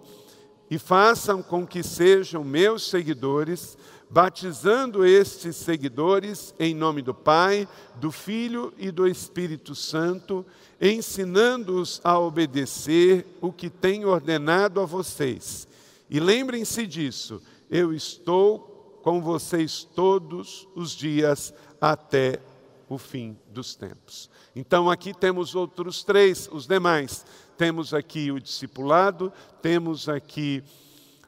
e 0.70 0.78
façam 0.78 1.42
com 1.42 1.66
que 1.66 1.82
sejam 1.82 2.44
meus 2.44 2.88
seguidores, 2.88 3.76
batizando 4.08 5.04
estes 5.04 5.56
seguidores 5.56 6.54
em 6.60 6.76
nome 6.76 7.02
do 7.02 7.16
Pai, 7.16 7.68
do 7.96 8.12
Filho 8.12 8.72
e 8.78 8.92
do 8.92 9.08
Espírito 9.08 9.74
Santo, 9.74 10.46
ensinando-os 10.80 12.00
a 12.04 12.20
obedecer 12.20 13.26
o 13.42 13.52
que 13.52 13.70
tenho 13.70 14.10
ordenado 14.10 14.80
a 14.80 14.86
vocês. 14.86 15.68
E 16.10 16.20
lembrem-se 16.20 16.86
disso 16.86 17.42
eu 17.70 17.94
estou 17.94 19.00
com 19.04 19.22
vocês 19.22 19.84
todos 19.84 20.68
os 20.76 20.92
dias 20.92 21.54
até 21.80 22.42
o 22.90 22.98
fim 22.98 23.38
dos 23.50 23.76
tempos. 23.76 24.30
Então 24.56 24.90
aqui 24.90 25.14
temos 25.14 25.56
outros 25.56 26.04
três, 26.04 26.50
os 26.52 26.66
demais. 26.66 27.26
Temos 27.58 27.94
aqui 27.94 28.32
o 28.32 28.40
discipulado, 28.40 29.32
temos 29.62 30.08
aqui 30.08 30.64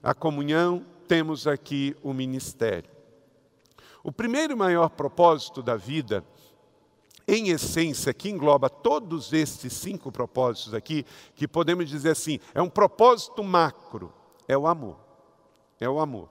a 0.01 0.13
comunhão, 0.13 0.85
temos 1.07 1.47
aqui 1.47 1.95
o 2.03 2.13
ministério. 2.13 2.89
O 4.03 4.11
primeiro 4.11 4.53
e 4.53 4.55
maior 4.55 4.89
propósito 4.89 5.61
da 5.61 5.75
vida, 5.75 6.23
em 7.27 7.49
essência, 7.49 8.13
que 8.13 8.29
engloba 8.29 8.69
todos 8.69 9.33
estes 9.33 9.73
cinco 9.73 10.11
propósitos 10.11 10.73
aqui, 10.73 11.05
que 11.35 11.47
podemos 11.47 11.89
dizer 11.89 12.11
assim, 12.11 12.39
é 12.53 12.61
um 12.61 12.69
propósito 12.69 13.43
macro, 13.43 14.13
é 14.47 14.57
o 14.57 14.67
amor 14.67 15.08
é 15.79 15.89
o 15.89 15.99
amor. 15.99 16.29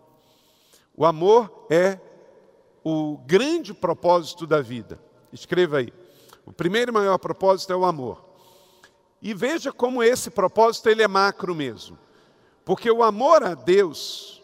O 0.96 1.06
amor 1.06 1.66
é 1.70 1.98
o 2.84 3.18
grande 3.18 3.72
propósito 3.72 4.46
da 4.46 4.60
vida. 4.60 5.00
Escreva 5.32 5.78
aí. 5.78 5.92
O 6.44 6.52
primeiro 6.52 6.90
e 6.90 6.94
maior 6.94 7.18
propósito 7.18 7.72
é 7.72 7.76
o 7.76 7.84
amor. 7.84 8.24
E 9.20 9.34
veja 9.34 9.72
como 9.72 10.02
esse 10.02 10.30
propósito 10.30 10.88
ele 10.88 11.02
é 11.02 11.08
macro 11.08 11.54
mesmo. 11.54 11.98
Porque 12.64 12.90
o 12.90 13.02
amor 13.02 13.42
a 13.42 13.54
Deus, 13.54 14.42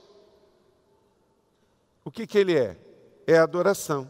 o 2.04 2.10
que, 2.10 2.26
que 2.26 2.38
ele 2.38 2.56
é? 2.56 2.76
É 3.26 3.38
adoração. 3.38 4.08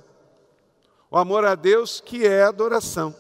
O 1.11 1.17
amor 1.17 1.45
a 1.45 1.55
Deus 1.55 2.01
que 2.01 2.27
é 2.27 2.43
adoração. 2.43 3.15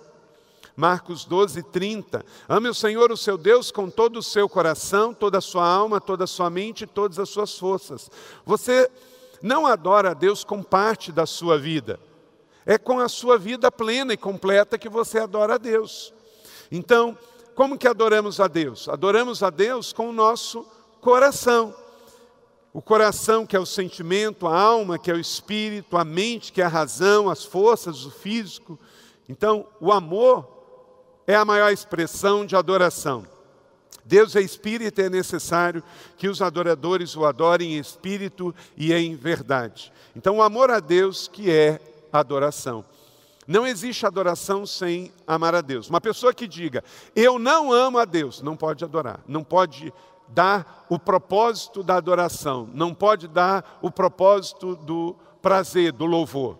Marcos 0.76 1.24
12, 1.24 1.62
30. 1.62 2.24
Ame 2.48 2.68
o 2.68 2.74
Senhor, 2.74 3.12
o 3.12 3.16
seu 3.16 3.38
Deus, 3.38 3.70
com 3.70 3.88
todo 3.88 4.18
o 4.18 4.22
seu 4.22 4.48
coração, 4.48 5.14
toda 5.14 5.38
a 5.38 5.40
sua 5.40 5.66
alma, 5.66 6.00
toda 6.00 6.24
a 6.24 6.26
sua 6.26 6.50
mente 6.50 6.84
e 6.84 6.86
todas 6.86 7.18
as 7.18 7.28
suas 7.28 7.56
forças. 7.56 8.10
Você 8.44 8.90
não 9.40 9.66
adora 9.66 10.10
a 10.10 10.14
Deus 10.14 10.42
com 10.42 10.62
parte 10.62 11.12
da 11.12 11.26
sua 11.26 11.58
vida, 11.58 12.00
é 12.66 12.78
com 12.78 12.98
a 12.98 13.08
sua 13.08 13.38
vida 13.38 13.70
plena 13.70 14.14
e 14.14 14.16
completa 14.16 14.78
que 14.78 14.88
você 14.88 15.18
adora 15.18 15.54
a 15.54 15.58
Deus. 15.58 16.12
Então, 16.72 17.16
como 17.54 17.78
que 17.78 17.86
adoramos 17.86 18.40
a 18.40 18.48
Deus? 18.48 18.88
Adoramos 18.88 19.42
a 19.42 19.50
Deus 19.50 19.92
com 19.92 20.08
o 20.08 20.12
nosso 20.12 20.66
coração. 21.00 21.74
O 22.72 22.82
coração, 22.82 23.46
que 23.46 23.54
é 23.54 23.60
o 23.60 23.66
sentimento, 23.66 24.48
a 24.48 24.58
alma, 24.58 24.98
que 24.98 25.08
é 25.08 25.14
o 25.14 25.20
espírito, 25.20 25.96
a 25.96 26.04
mente, 26.04 26.52
que 26.52 26.60
é 26.60 26.64
a 26.64 26.68
razão, 26.68 27.30
as 27.30 27.44
forças, 27.44 28.04
o 28.04 28.10
físico. 28.10 28.76
Então, 29.28 29.66
o 29.80 29.92
amor 29.92 30.53
é 31.26 31.34
a 31.34 31.44
maior 31.44 31.72
expressão 31.72 32.44
de 32.44 32.56
adoração. 32.56 33.26
Deus 34.04 34.36
é 34.36 34.40
espírito 34.40 35.00
e 35.00 35.04
é 35.04 35.10
necessário 35.10 35.82
que 36.16 36.28
os 36.28 36.42
adoradores 36.42 37.16
o 37.16 37.24
adorem 37.24 37.74
em 37.74 37.78
espírito 37.78 38.54
e 38.76 38.92
em 38.92 39.16
verdade. 39.16 39.92
Então, 40.14 40.36
o 40.36 40.42
amor 40.42 40.70
a 40.70 40.78
Deus 40.78 41.26
que 41.26 41.50
é 41.50 41.80
adoração. 42.12 42.84
Não 43.46 43.66
existe 43.66 44.06
adoração 44.06 44.66
sem 44.66 45.12
amar 45.26 45.54
a 45.54 45.60
Deus. 45.60 45.88
Uma 45.88 46.00
pessoa 46.00 46.32
que 46.32 46.46
diga, 46.46 46.82
eu 47.14 47.38
não 47.38 47.72
amo 47.72 47.98
a 47.98 48.04
Deus, 48.04 48.40
não 48.40 48.56
pode 48.56 48.84
adorar, 48.84 49.20
não 49.26 49.42
pode 49.42 49.92
dar 50.28 50.86
o 50.88 50.98
propósito 50.98 51.82
da 51.82 51.96
adoração, 51.96 52.68
não 52.72 52.94
pode 52.94 53.28
dar 53.28 53.78
o 53.82 53.90
propósito 53.90 54.74
do 54.76 55.14
prazer, 55.42 55.92
do 55.92 56.06
louvor. 56.06 56.58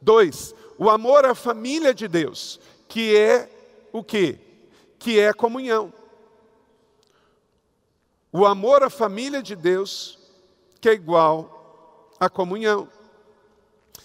Dois, 0.00 0.54
o 0.78 0.88
amor 0.88 1.24
à 1.24 1.34
família 1.34 1.92
de 1.92 2.08
Deus, 2.08 2.58
que 2.88 3.14
é 3.14 3.50
o 3.92 4.02
que? 4.02 4.38
Que 4.98 5.20
é 5.20 5.32
comunhão. 5.32 5.92
O 8.32 8.44
amor 8.44 8.82
à 8.82 8.90
família 8.90 9.42
de 9.42 9.56
Deus, 9.56 10.18
que 10.80 10.88
é 10.88 10.92
igual 10.92 12.12
à 12.20 12.28
comunhão. 12.28 12.88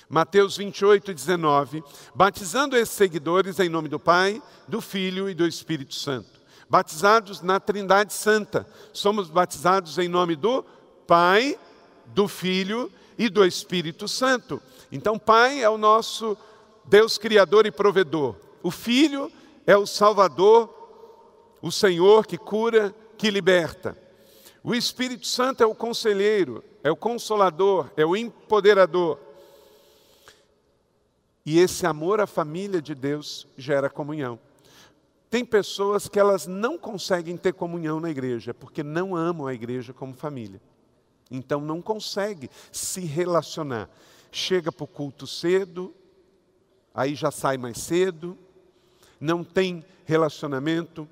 Mateus 0.10 0.58
28, 0.58 1.13
19. 1.13 1.84
Batizando 2.13 2.78
esses 2.78 2.96
seguidores 2.96 3.60
em 3.60 3.70
nome 3.70 3.90
do 3.90 4.00
Pai, 4.00 4.42
do 4.68 4.80
Filho 4.80 5.30
e 5.30 5.34
do 5.34 5.46
Espírito 5.46 5.96
Santo. 5.96 6.42
Batizados 6.70 7.42
na 7.42 7.60
Trindade 7.60 8.13
Santa. 8.13 8.68
Somos 8.94 9.30
batizados 9.30 9.98
em 9.98 10.08
nome 10.08 10.36
do 10.36 10.63
Pai, 11.06 11.58
do 12.08 12.28
Filho 12.28 12.92
e 13.18 13.30
do 13.30 13.46
Espírito 13.46 14.08
Santo. 14.08 14.62
Então, 14.92 15.20
Pai 15.20 15.62
é 15.62 15.70
o 15.70 15.78
nosso 15.78 16.38
Deus 16.86 17.18
Criador 17.18 17.66
e 17.66 17.72
Provedor. 17.72 18.36
O 18.62 18.72
Filho 18.72 19.32
é 19.65 19.77
o 19.77 19.86
Salvador, 19.86 20.70
o 21.62 21.72
Senhor 21.72 22.25
que 22.25 22.38
cura, 22.38 22.93
que 23.17 23.29
liberta. 23.29 23.98
O 24.63 24.74
Espírito 24.74 25.27
Santo 25.27 25.63
é 25.63 25.65
o 25.65 25.75
conselheiro, 25.75 26.63
é 26.84 26.91
o 26.91 26.96
consolador, 26.96 27.91
é 27.98 28.05
o 28.05 28.15
empoderador. 28.15 29.20
E 31.46 31.60
esse 31.60 31.86
amor 31.86 32.22
à 32.22 32.27
família 32.27 32.82
de 32.82 32.96
Deus 32.96 33.48
gera 33.58 33.89
comunhão. 33.89 34.39
Tem 35.29 35.43
pessoas 35.43 36.08
que 36.08 36.20
elas 36.20 36.48
não 36.48 36.77
conseguem 36.77 37.36
ter 37.36 37.53
comunhão 37.53 38.00
na 38.00 38.10
igreja, 38.10 38.53
porque 38.53 38.84
não 38.84 39.15
amam 39.15 39.48
a 39.48 39.53
igreja 39.53 39.91
como 39.91 40.13
família. 40.13 40.62
Então 41.29 41.60
não 41.60 41.82
consegue 41.82 42.50
se 42.72 43.01
relacionar. 43.01 43.89
Chega 44.32 44.72
para 44.72 44.84
o 44.84 44.88
culto 44.88 45.25
cedo, 45.25 45.93
aí 46.93 47.15
já 47.15 47.32
sai 47.32 47.58
mais 47.58 47.79
cedo, 47.79 48.38
não 49.24 49.42
tem 49.42 49.86
relacionamento, 50.03 51.08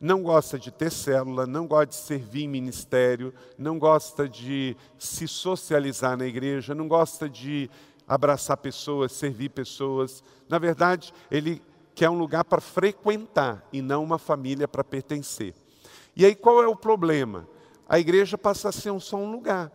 não 0.00 0.22
gosta 0.22 0.56
de 0.56 0.70
ter 0.70 0.92
célula, 0.92 1.44
não 1.44 1.66
gosta 1.66 1.86
de 1.86 1.96
servir 1.96 2.44
em 2.44 2.48
ministério, 2.48 3.34
não 3.58 3.80
gosta 3.80 4.28
de 4.28 4.76
se 4.96 5.26
socializar 5.26 6.16
na 6.16 6.24
igreja, 6.24 6.72
não 6.72 6.86
gosta 6.86 7.28
de 7.28 7.68
abraçar 8.06 8.56
pessoas, 8.58 9.10
servir 9.10 9.48
pessoas. 9.48 10.22
Na 10.48 10.56
verdade, 10.56 11.12
ele 11.28 11.60
que 11.96 12.04
é 12.04 12.10
um 12.10 12.16
lugar 12.16 12.44
para 12.44 12.60
frequentar 12.60 13.66
e 13.72 13.82
não 13.82 14.04
uma 14.04 14.20
família 14.20 14.68
para 14.68 14.84
pertencer. 14.84 15.52
E 16.14 16.24
aí 16.24 16.36
qual 16.36 16.62
é 16.62 16.68
o 16.68 16.76
problema? 16.76 17.48
A 17.88 17.98
igreja 17.98 18.38
passa 18.38 18.68
a 18.68 18.72
ser 18.72 18.96
só 19.00 19.16
um 19.16 19.32
lugar. 19.32 19.72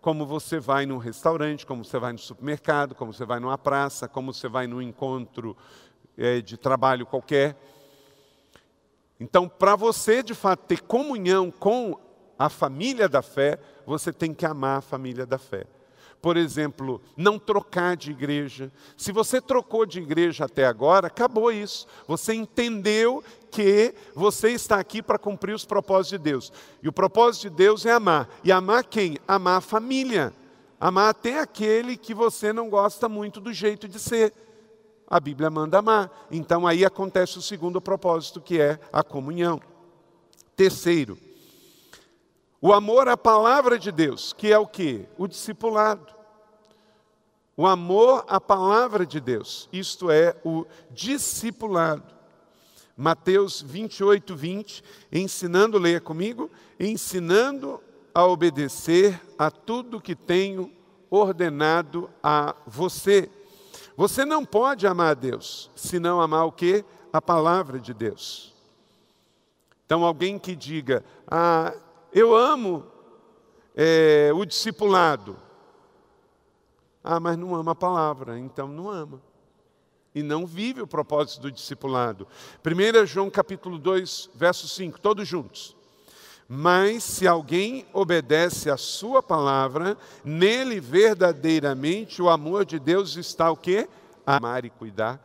Como 0.00 0.24
você 0.24 0.58
vai 0.58 0.86
num 0.86 0.96
restaurante, 0.96 1.66
como 1.66 1.84
você 1.84 1.98
vai 1.98 2.12
no 2.12 2.18
supermercado, 2.18 2.94
como 2.94 3.12
você 3.12 3.26
vai 3.26 3.38
numa 3.38 3.58
praça, 3.58 4.08
como 4.08 4.32
você 4.32 4.48
vai 4.48 4.66
num 4.66 4.80
encontro 4.80 5.54
é, 6.18 6.40
de 6.40 6.56
trabalho 6.56 7.06
qualquer. 7.06 7.56
Então, 9.20 9.48
para 9.48 9.76
você 9.76 10.22
de 10.22 10.34
fato 10.34 10.66
ter 10.66 10.82
comunhão 10.82 11.50
com 11.50 11.98
a 12.38 12.48
família 12.48 13.08
da 13.08 13.22
fé, 13.22 13.58
você 13.86 14.12
tem 14.12 14.34
que 14.34 14.44
amar 14.44 14.78
a 14.78 14.82
família 14.82 15.24
da 15.24 15.38
fé. 15.38 15.66
Por 16.20 16.36
exemplo, 16.36 17.00
não 17.16 17.38
trocar 17.38 17.96
de 17.96 18.10
igreja. 18.10 18.72
Se 18.96 19.12
você 19.12 19.40
trocou 19.40 19.86
de 19.86 20.00
igreja 20.00 20.46
até 20.46 20.66
agora, 20.66 21.06
acabou 21.06 21.52
isso. 21.52 21.86
Você 22.08 22.34
entendeu 22.34 23.22
que 23.52 23.94
você 24.14 24.50
está 24.50 24.80
aqui 24.80 25.00
para 25.00 25.18
cumprir 25.18 25.54
os 25.54 25.64
propósitos 25.64 26.10
de 26.10 26.18
Deus. 26.18 26.52
E 26.82 26.88
o 26.88 26.92
propósito 26.92 27.42
de 27.42 27.50
Deus 27.50 27.86
é 27.86 27.92
amar. 27.92 28.28
E 28.42 28.50
amar 28.50 28.84
quem? 28.84 29.16
Amar 29.28 29.58
a 29.58 29.60
família. 29.60 30.32
Amar 30.80 31.10
até 31.10 31.38
aquele 31.38 31.96
que 31.96 32.12
você 32.12 32.52
não 32.52 32.68
gosta 32.68 33.08
muito 33.08 33.40
do 33.40 33.52
jeito 33.52 33.86
de 33.86 34.00
ser. 34.00 34.32
A 35.08 35.18
Bíblia 35.18 35.50
manda 35.50 35.78
amar. 35.78 36.26
Então 36.30 36.66
aí 36.66 36.84
acontece 36.84 37.38
o 37.38 37.42
segundo 37.42 37.80
propósito, 37.80 38.40
que 38.40 38.60
é 38.60 38.78
a 38.92 39.02
comunhão. 39.02 39.60
Terceiro, 40.54 41.16
o 42.60 42.72
amor 42.72 43.08
à 43.08 43.16
palavra 43.16 43.78
de 43.78 43.92
Deus, 43.92 44.32
que 44.32 44.52
é 44.52 44.58
o 44.58 44.66
que? 44.66 45.06
O 45.16 45.28
discipulado. 45.28 46.06
O 47.56 47.66
amor 47.66 48.24
à 48.28 48.40
palavra 48.40 49.06
de 49.06 49.20
Deus, 49.20 49.68
isto 49.72 50.10
é, 50.10 50.36
o 50.44 50.64
discipulado. 50.90 52.04
Mateus 52.96 53.62
28, 53.62 54.34
20, 54.34 54.84
ensinando, 55.12 55.78
leia 55.78 56.00
comigo, 56.00 56.50
ensinando 56.78 57.80
a 58.12 58.26
obedecer 58.26 59.20
a 59.38 59.50
tudo 59.50 60.00
que 60.00 60.16
tenho 60.16 60.72
ordenado 61.08 62.10
a 62.20 62.56
você. 62.66 63.30
Você 63.98 64.24
não 64.24 64.44
pode 64.44 64.86
amar 64.86 65.10
a 65.10 65.14
Deus 65.14 65.72
se 65.74 65.98
não 65.98 66.20
amar 66.20 66.46
o 66.46 66.52
que? 66.52 66.84
A 67.12 67.20
palavra 67.20 67.80
de 67.80 67.92
Deus. 67.92 68.54
Então, 69.84 70.04
alguém 70.04 70.38
que 70.38 70.54
diga, 70.54 71.04
ah, 71.26 71.74
eu 72.12 72.32
amo 72.36 72.86
é, 73.74 74.30
o 74.32 74.44
discipulado. 74.44 75.36
Ah, 77.02 77.18
mas 77.18 77.36
não 77.36 77.56
ama 77.56 77.72
a 77.72 77.74
palavra, 77.74 78.38
então 78.38 78.68
não 78.68 78.88
ama. 78.88 79.20
E 80.14 80.22
não 80.22 80.46
vive 80.46 80.80
o 80.80 80.86
propósito 80.86 81.42
do 81.42 81.50
discipulado. 81.50 82.28
1 82.64 83.04
João 83.04 83.28
capítulo 83.28 83.80
2, 83.80 84.30
verso 84.32 84.68
5, 84.68 85.00
todos 85.00 85.26
juntos. 85.26 85.76
Mas 86.48 87.04
se 87.04 87.28
alguém 87.28 87.84
obedece 87.92 88.70
a 88.70 88.78
sua 88.78 89.22
palavra, 89.22 89.98
nele 90.24 90.80
verdadeiramente 90.80 92.22
o 92.22 92.30
amor 92.30 92.64
de 92.64 92.78
Deus 92.78 93.16
está 93.16 93.50
o 93.50 93.56
quê? 93.56 93.86
Amar 94.24 94.64
e 94.64 94.70
cuidar. 94.70 95.22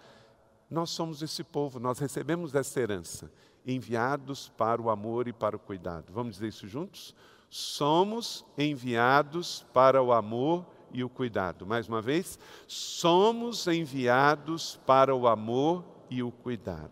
Nós 0.69 0.89
somos 0.89 1.21
esse 1.21 1.41
povo, 1.41 1.79
nós 1.79 1.97
recebemos 1.97 2.53
essa 2.53 2.77
herança 2.77 3.31
enviados 3.65 4.51
para 4.57 4.81
o 4.81 4.89
amor 4.89 5.29
e 5.29 5.33
para 5.33 5.55
o 5.55 5.59
cuidado. 5.59 6.11
Vamos 6.11 6.33
dizer 6.33 6.49
isso 6.49 6.67
juntos? 6.67 7.15
Somos 7.49 8.43
enviados 8.57 9.65
para 9.73 10.03
o 10.03 10.11
amor 10.11 10.65
e 10.91 11.05
o 11.05 11.09
cuidado. 11.09 11.65
Mais 11.65 11.87
uma 11.87 12.01
vez, 12.01 12.37
somos 12.67 13.65
enviados 13.67 14.77
para 14.85 15.15
o 15.15 15.25
amor 15.27 15.85
e 16.09 16.21
o 16.21 16.31
cuidado. 16.31 16.91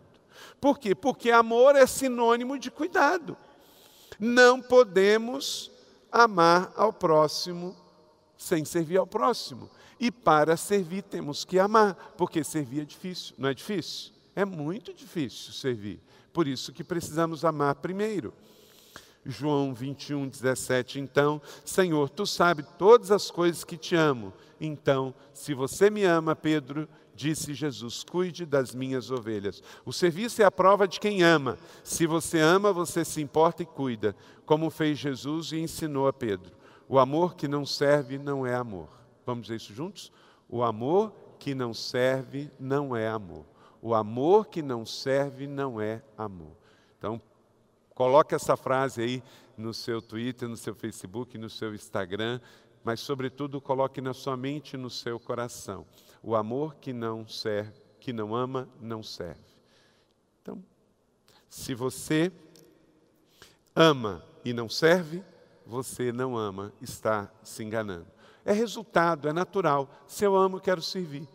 Por 0.60 0.80
quê? 0.80 0.96
Porque 0.96 1.32
amor 1.32 1.76
é 1.76 1.86
sinônimo 1.86 2.58
de 2.58 2.72
cuidado. 2.72 3.36
Não 4.20 4.62
podemos 4.62 5.72
amar 6.12 6.72
ao 6.76 6.92
próximo 6.92 7.76
sem 8.38 8.66
servir 8.66 8.98
ao 8.98 9.08
próximo. 9.08 9.70
E 10.00 10.10
para 10.10 10.58
servir 10.58 11.04
temos 11.04 11.46
que 11.46 11.60
amar, 11.60 12.14
porque 12.18 12.44
servir 12.44 12.82
é 12.82 12.86
difícil, 12.86 13.36
não 13.38 13.50
é 13.50 13.54
difícil? 13.54 14.12
É 14.36 14.44
muito 14.44 14.94
difícil 14.94 15.54
servir. 15.54 16.02
Por 16.34 16.48
isso 16.48 16.74
que 16.74 16.84
precisamos 16.84 17.46
amar 17.46 17.76
primeiro. 17.76 18.34
João 19.24 19.74
21, 19.74 20.28
17. 20.28 21.00
Então, 21.00 21.40
Senhor, 21.64 22.10
tu 22.10 22.26
sabes 22.26 22.66
todas 22.80 23.12
as 23.12 23.30
coisas 23.30 23.64
que 23.64 23.78
te 23.78 23.96
amo. 23.96 24.34
Então, 24.60 25.14
se 25.34 25.54
você 25.54 25.92
me 25.92 26.04
ama, 26.04 26.36
Pedro, 26.36 26.90
disse 27.22 27.54
Jesus, 27.54 28.04
cuide 28.04 28.46
das 28.46 28.74
minhas 28.74 29.12
ovelhas. 29.12 29.62
O 29.86 29.94
serviço 29.94 30.42
é 30.42 30.46
a 30.46 30.52
prova 30.52 30.88
de 30.88 31.00
quem 31.00 31.22
ama. 31.22 31.58
Se 31.84 32.08
você 32.08 32.40
ama, 32.40 32.74
você 32.74 33.06
se 33.06 33.22
importa 33.22 33.62
e 33.62 33.66
cuida, 33.66 34.16
como 34.46 34.72
fez 34.72 34.98
Jesus 34.98 35.52
e 35.52 35.60
ensinou 35.60 36.08
a 36.08 36.14
Pedro. 36.14 36.52
O 36.90 36.98
amor 36.98 37.36
que 37.36 37.48
não 37.48 37.64
serve 37.64 38.18
não 38.18 38.46
é 38.46 38.56
amor. 38.56 38.90
Vamos 39.26 39.44
dizer 39.44 39.58
isso 39.58 39.74
juntos? 39.74 40.12
O 40.50 40.64
amor 40.64 41.14
que 41.38 41.54
não 41.54 41.74
serve 41.74 42.52
não 42.60 42.96
é 42.96 43.08
amor. 43.08 43.46
O 43.82 43.94
amor 43.94 44.48
que 44.48 44.62
não 44.64 44.86
serve 44.86 45.46
não 45.46 45.80
é 45.80 46.02
amor. 46.18 46.58
Então, 46.98 47.22
coloque 47.94 48.34
essa 48.34 48.58
frase 48.58 49.02
aí 49.02 49.24
no 49.56 49.74
seu 49.74 50.02
Twitter, 50.02 50.50
no 50.50 50.58
seu 50.58 50.74
Facebook, 50.74 51.38
no 51.38 51.50
seu 51.50 51.74
Instagram, 51.74 52.42
mas 52.84 53.00
sobretudo 53.00 53.62
coloque 53.62 54.02
na 54.02 54.14
sua 54.14 54.36
mente 54.36 54.74
e 54.74 54.78
no 54.78 54.90
seu 54.90 55.20
coração. 55.20 55.86
O 56.22 56.36
amor 56.36 56.76
que 56.76 56.94
não 56.94 57.28
serve, 57.28 57.82
que 58.00 58.14
não 58.14 58.36
ama, 58.36 58.70
não 58.80 59.02
serve. 59.02 59.40
Então, 60.42 60.64
se 61.50 61.74
você 61.74 62.32
ama 63.76 64.24
e 64.44 64.54
não 64.54 64.70
serve, 64.70 65.24
você 65.66 66.12
não 66.12 66.38
ama, 66.38 66.74
está 66.82 67.32
se 67.44 67.64
enganando. 67.64 68.08
É 68.44 68.54
resultado, 68.54 69.28
é 69.28 69.34
natural. 69.34 69.90
Se 70.08 70.26
eu 70.26 70.36
amo, 70.36 70.60
quero 70.60 70.82
servir. 70.82 71.28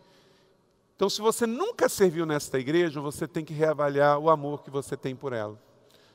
Então, 0.95 1.09
se 1.09 1.21
você 1.21 1.45
nunca 1.45 1.87
serviu 1.87 2.25
nesta 2.25 2.57
igreja, 2.57 2.99
você 2.99 3.27
tem 3.27 3.45
que 3.45 3.53
reavaliar 3.53 4.17
o 4.17 4.29
amor 4.29 4.63
que 4.63 4.69
você 4.69 4.97
tem 4.97 5.15
por 5.15 5.31
ela. 5.31 5.61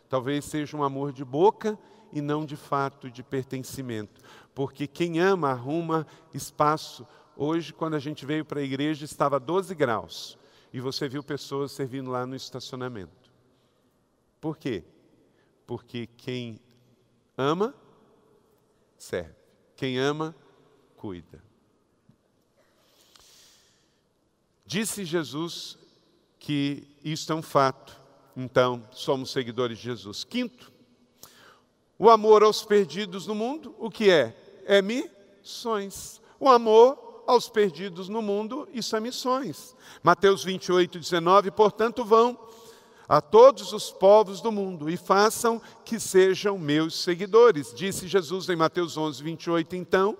Talvez 0.08 0.44
seja 0.44 0.76
um 0.76 0.82
amor 0.82 1.12
de 1.12 1.24
boca 1.24 1.78
e 2.12 2.20
não 2.20 2.44
de 2.44 2.56
fato 2.56 3.10
de 3.10 3.22
pertencimento. 3.22 4.20
Porque 4.54 4.86
quem 4.86 5.18
ama 5.20 5.50
arruma 5.50 6.06
espaço. 6.34 7.06
Hoje, 7.44 7.72
quando 7.72 7.94
a 7.94 7.98
gente 7.98 8.24
veio 8.24 8.44
para 8.44 8.60
a 8.60 8.62
igreja, 8.62 9.04
estava 9.04 9.40
12 9.40 9.74
graus. 9.74 10.38
E 10.72 10.78
você 10.78 11.08
viu 11.08 11.24
pessoas 11.24 11.72
servindo 11.72 12.08
lá 12.08 12.24
no 12.24 12.36
estacionamento. 12.36 13.32
Por 14.40 14.56
quê? 14.56 14.84
Porque 15.66 16.06
quem 16.06 16.60
ama, 17.36 17.74
serve. 18.96 19.34
Quem 19.74 19.98
ama, 19.98 20.32
cuida. 20.96 21.42
Disse 24.64 25.04
Jesus 25.04 25.76
que 26.38 26.86
isto 27.02 27.32
é 27.32 27.34
um 27.34 27.42
fato, 27.42 28.00
então 28.36 28.88
somos 28.92 29.32
seguidores 29.32 29.78
de 29.78 29.84
Jesus. 29.84 30.22
Quinto, 30.22 30.72
o 31.98 32.08
amor 32.08 32.44
aos 32.44 32.62
perdidos 32.62 33.26
no 33.26 33.34
mundo, 33.34 33.74
o 33.80 33.90
que 33.90 34.08
é? 34.08 34.62
É 34.64 34.80
missões. 34.80 36.22
O 36.38 36.48
amor 36.48 37.01
aos 37.26 37.48
perdidos 37.48 38.08
no 38.08 38.22
mundo, 38.22 38.68
isso 38.72 38.96
é 38.96 39.00
missões. 39.00 39.76
Mateus 40.02 40.44
28, 40.44 40.98
19, 40.98 41.50
portanto, 41.50 42.04
vão 42.04 42.38
a 43.08 43.20
todos 43.20 43.72
os 43.72 43.90
povos 43.90 44.40
do 44.40 44.50
mundo 44.50 44.88
e 44.88 44.96
façam 44.96 45.60
que 45.84 46.00
sejam 46.00 46.58
meus 46.58 47.02
seguidores. 47.02 47.72
Disse 47.74 48.08
Jesus 48.08 48.48
em 48.48 48.56
Mateus 48.56 48.96
11, 48.96 49.22
28, 49.22 49.76
então, 49.76 50.16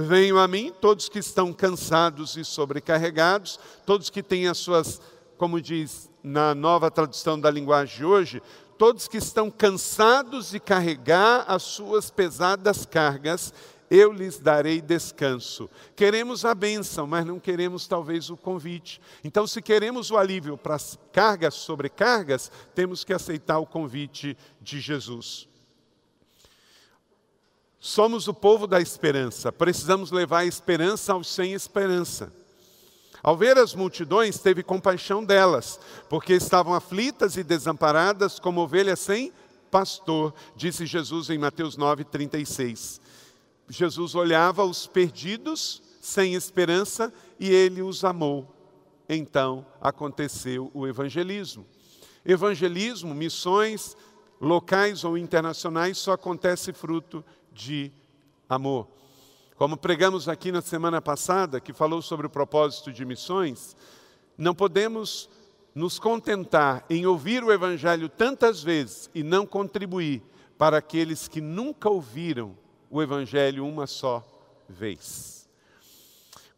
Venham 0.00 0.38
a 0.38 0.46
mim 0.46 0.72
todos 0.80 1.08
que 1.08 1.18
estão 1.18 1.52
cansados 1.52 2.36
e 2.36 2.44
sobrecarregados, 2.44 3.58
todos 3.84 4.08
que 4.08 4.22
têm 4.22 4.46
as 4.46 4.58
suas, 4.58 5.00
como 5.36 5.60
diz 5.60 6.08
na 6.22 6.54
nova 6.54 6.88
tradução 6.88 7.40
da 7.40 7.50
linguagem 7.50 7.96
de 7.96 8.04
hoje, 8.04 8.42
todos 8.78 9.08
que 9.08 9.16
estão 9.16 9.50
cansados 9.50 10.50
de 10.50 10.60
carregar 10.60 11.44
as 11.48 11.64
suas 11.64 12.10
pesadas 12.10 12.86
cargas, 12.86 13.52
eu 13.90 14.12
lhes 14.12 14.38
darei 14.38 14.80
descanso. 14.80 15.68
Queremos 15.96 16.44
a 16.44 16.54
bênção, 16.54 17.06
mas 17.06 17.24
não 17.24 17.40
queremos 17.40 17.86
talvez 17.86 18.30
o 18.30 18.36
convite. 18.36 19.00
Então, 19.24 19.46
se 19.46 19.62
queremos 19.62 20.10
o 20.10 20.16
alívio 20.16 20.56
para 20.56 20.74
as 20.74 20.98
cargas 21.12 21.54
sobre 21.54 21.88
cargas, 21.88 22.50
temos 22.74 23.04
que 23.04 23.12
aceitar 23.12 23.58
o 23.58 23.66
convite 23.66 24.36
de 24.60 24.80
Jesus. 24.80 25.48
Somos 27.80 28.26
o 28.26 28.34
povo 28.34 28.66
da 28.66 28.80
esperança, 28.80 29.52
precisamos 29.52 30.10
levar 30.10 30.40
a 30.40 30.46
esperança 30.46 31.12
aos 31.12 31.28
sem 31.28 31.52
esperança. 31.52 32.32
Ao 33.22 33.36
ver 33.36 33.56
as 33.56 33.74
multidões, 33.74 34.38
teve 34.38 34.62
compaixão 34.62 35.24
delas, 35.24 35.78
porque 36.08 36.34
estavam 36.34 36.74
aflitas 36.74 37.36
e 37.36 37.42
desamparadas 37.42 38.38
como 38.38 38.60
ovelhas 38.60 39.00
sem 39.00 39.32
pastor, 39.70 40.34
disse 40.56 40.86
Jesus 40.86 41.30
em 41.30 41.38
Mateus 41.38 41.76
9, 41.76 42.04
36. 42.04 43.00
Jesus 43.68 44.14
olhava 44.14 44.64
os 44.64 44.86
perdidos 44.86 45.82
sem 46.00 46.34
esperança 46.34 47.12
e 47.38 47.50
ele 47.50 47.82
os 47.82 48.04
amou. 48.04 48.54
então 49.08 49.66
aconteceu 49.80 50.70
o 50.74 50.86
evangelismo. 50.86 51.66
Evangelismo, 52.24 53.14
missões 53.14 53.96
locais 54.40 55.02
ou 55.04 55.16
internacionais 55.16 55.98
só 55.98 56.12
acontece 56.12 56.72
fruto 56.72 57.24
de 57.52 57.90
amor. 58.48 58.88
Como 59.56 59.76
pregamos 59.76 60.28
aqui 60.28 60.52
na 60.52 60.62
semana 60.62 61.00
passada, 61.00 61.60
que 61.60 61.72
falou 61.72 62.00
sobre 62.00 62.26
o 62.26 62.30
propósito 62.30 62.92
de 62.92 63.04
missões, 63.04 63.76
não 64.36 64.54
podemos 64.54 65.28
nos 65.74 65.98
contentar 65.98 66.84
em 66.88 67.06
ouvir 67.06 67.42
o 67.42 67.52
Evangelho 67.52 68.08
tantas 68.08 68.62
vezes 68.62 69.10
e 69.14 69.22
não 69.22 69.46
contribuir 69.46 70.22
para 70.56 70.78
aqueles 70.78 71.28
que 71.28 71.40
nunca 71.40 71.88
ouviram 71.88 72.56
o 72.90 73.02
Evangelho 73.02 73.66
uma 73.66 73.86
só 73.86 74.26
vez. 74.68 75.38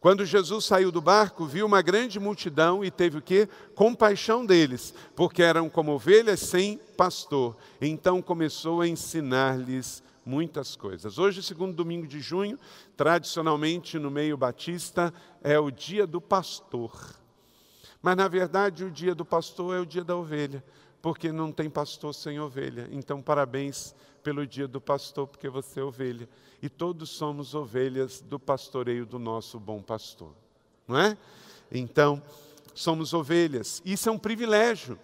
Quando 0.01 0.25
Jesus 0.25 0.65
saiu 0.65 0.91
do 0.91 0.99
barco, 0.99 1.45
viu 1.45 1.63
uma 1.63 1.81
grande 1.81 2.19
multidão 2.19 2.83
e 2.83 2.89
teve 2.89 3.19
o 3.19 3.21
que? 3.21 3.47
Compaixão 3.75 4.43
deles, 4.43 4.95
porque 5.15 5.43
eram 5.43 5.69
como 5.69 5.91
ovelhas 5.91 6.39
sem 6.39 6.79
pastor. 6.97 7.55
Então 7.79 8.19
começou 8.19 8.81
a 8.81 8.87
ensinar-lhes 8.87 10.01
muitas 10.25 10.75
coisas. 10.75 11.19
Hoje, 11.19 11.43
segundo 11.43 11.75
domingo 11.75 12.07
de 12.07 12.19
junho, 12.19 12.57
tradicionalmente 12.97 13.99
no 13.99 14.09
meio 14.09 14.35
batista, 14.35 15.13
é 15.43 15.59
o 15.59 15.69
dia 15.69 16.07
do 16.07 16.19
pastor. 16.19 16.91
Mas 18.01 18.17
na 18.17 18.27
verdade, 18.27 18.83
o 18.83 18.89
dia 18.89 19.13
do 19.13 19.23
pastor 19.23 19.75
é 19.75 19.79
o 19.79 19.85
dia 19.85 20.03
da 20.03 20.15
ovelha, 20.15 20.63
porque 20.99 21.31
não 21.31 21.51
tem 21.51 21.69
pastor 21.69 22.13
sem 22.15 22.39
ovelha. 22.39 22.89
Então, 22.91 23.21
parabéns 23.21 23.93
pelo 24.23 24.45
dia 24.45 24.67
do 24.67 24.79
pastor, 24.79 25.27
porque 25.27 25.49
você 25.49 25.79
é 25.79 25.83
ovelha. 25.83 26.27
E 26.61 26.69
todos 26.69 27.09
somos 27.09 27.55
ovelhas 27.55 28.21
do 28.21 28.39
pastoreio 28.39 29.05
do 29.05 29.17
nosso 29.17 29.59
bom 29.59 29.81
pastor, 29.81 30.33
não 30.87 30.97
é? 30.97 31.17
Então, 31.71 32.21
somos 32.73 33.13
ovelhas. 33.13 33.81
Isso 33.85 34.09
é 34.09 34.11
um 34.11 34.17
privilégio. 34.19 34.99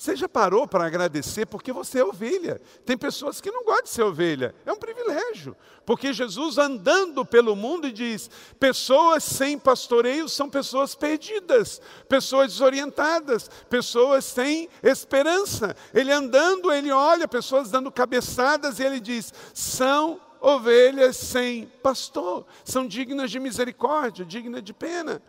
Você 0.00 0.16
já 0.16 0.26
parou 0.26 0.66
para 0.66 0.86
agradecer 0.86 1.44
porque 1.44 1.74
você 1.74 1.98
é 1.98 2.04
ovelha? 2.04 2.58
Tem 2.86 2.96
pessoas 2.96 3.38
que 3.38 3.50
não 3.50 3.62
gostam 3.66 3.84
de 3.84 3.90
ser 3.90 4.02
ovelha. 4.02 4.54
É 4.64 4.72
um 4.72 4.78
privilégio. 4.78 5.54
Porque 5.84 6.14
Jesus 6.14 6.56
andando 6.56 7.22
pelo 7.22 7.54
mundo 7.54 7.92
diz: 7.92 8.30
pessoas 8.58 9.22
sem 9.22 9.58
pastoreio 9.58 10.26
são 10.26 10.48
pessoas 10.48 10.94
perdidas, 10.94 11.82
pessoas 12.08 12.52
desorientadas, 12.52 13.50
pessoas 13.68 14.24
sem 14.24 14.70
esperança. 14.82 15.76
Ele 15.92 16.10
andando, 16.10 16.72
ele 16.72 16.90
olha 16.90 17.28
pessoas 17.28 17.70
dando 17.70 17.92
cabeçadas 17.92 18.78
e 18.78 18.84
ele 18.84 19.00
diz: 19.00 19.34
são 19.52 20.18
ovelhas 20.40 21.14
sem 21.18 21.66
pastor, 21.82 22.46
são 22.64 22.88
dignas 22.88 23.30
de 23.30 23.38
misericórdia, 23.38 24.24
dignas 24.24 24.64
de 24.64 24.72
pena. 24.72 25.20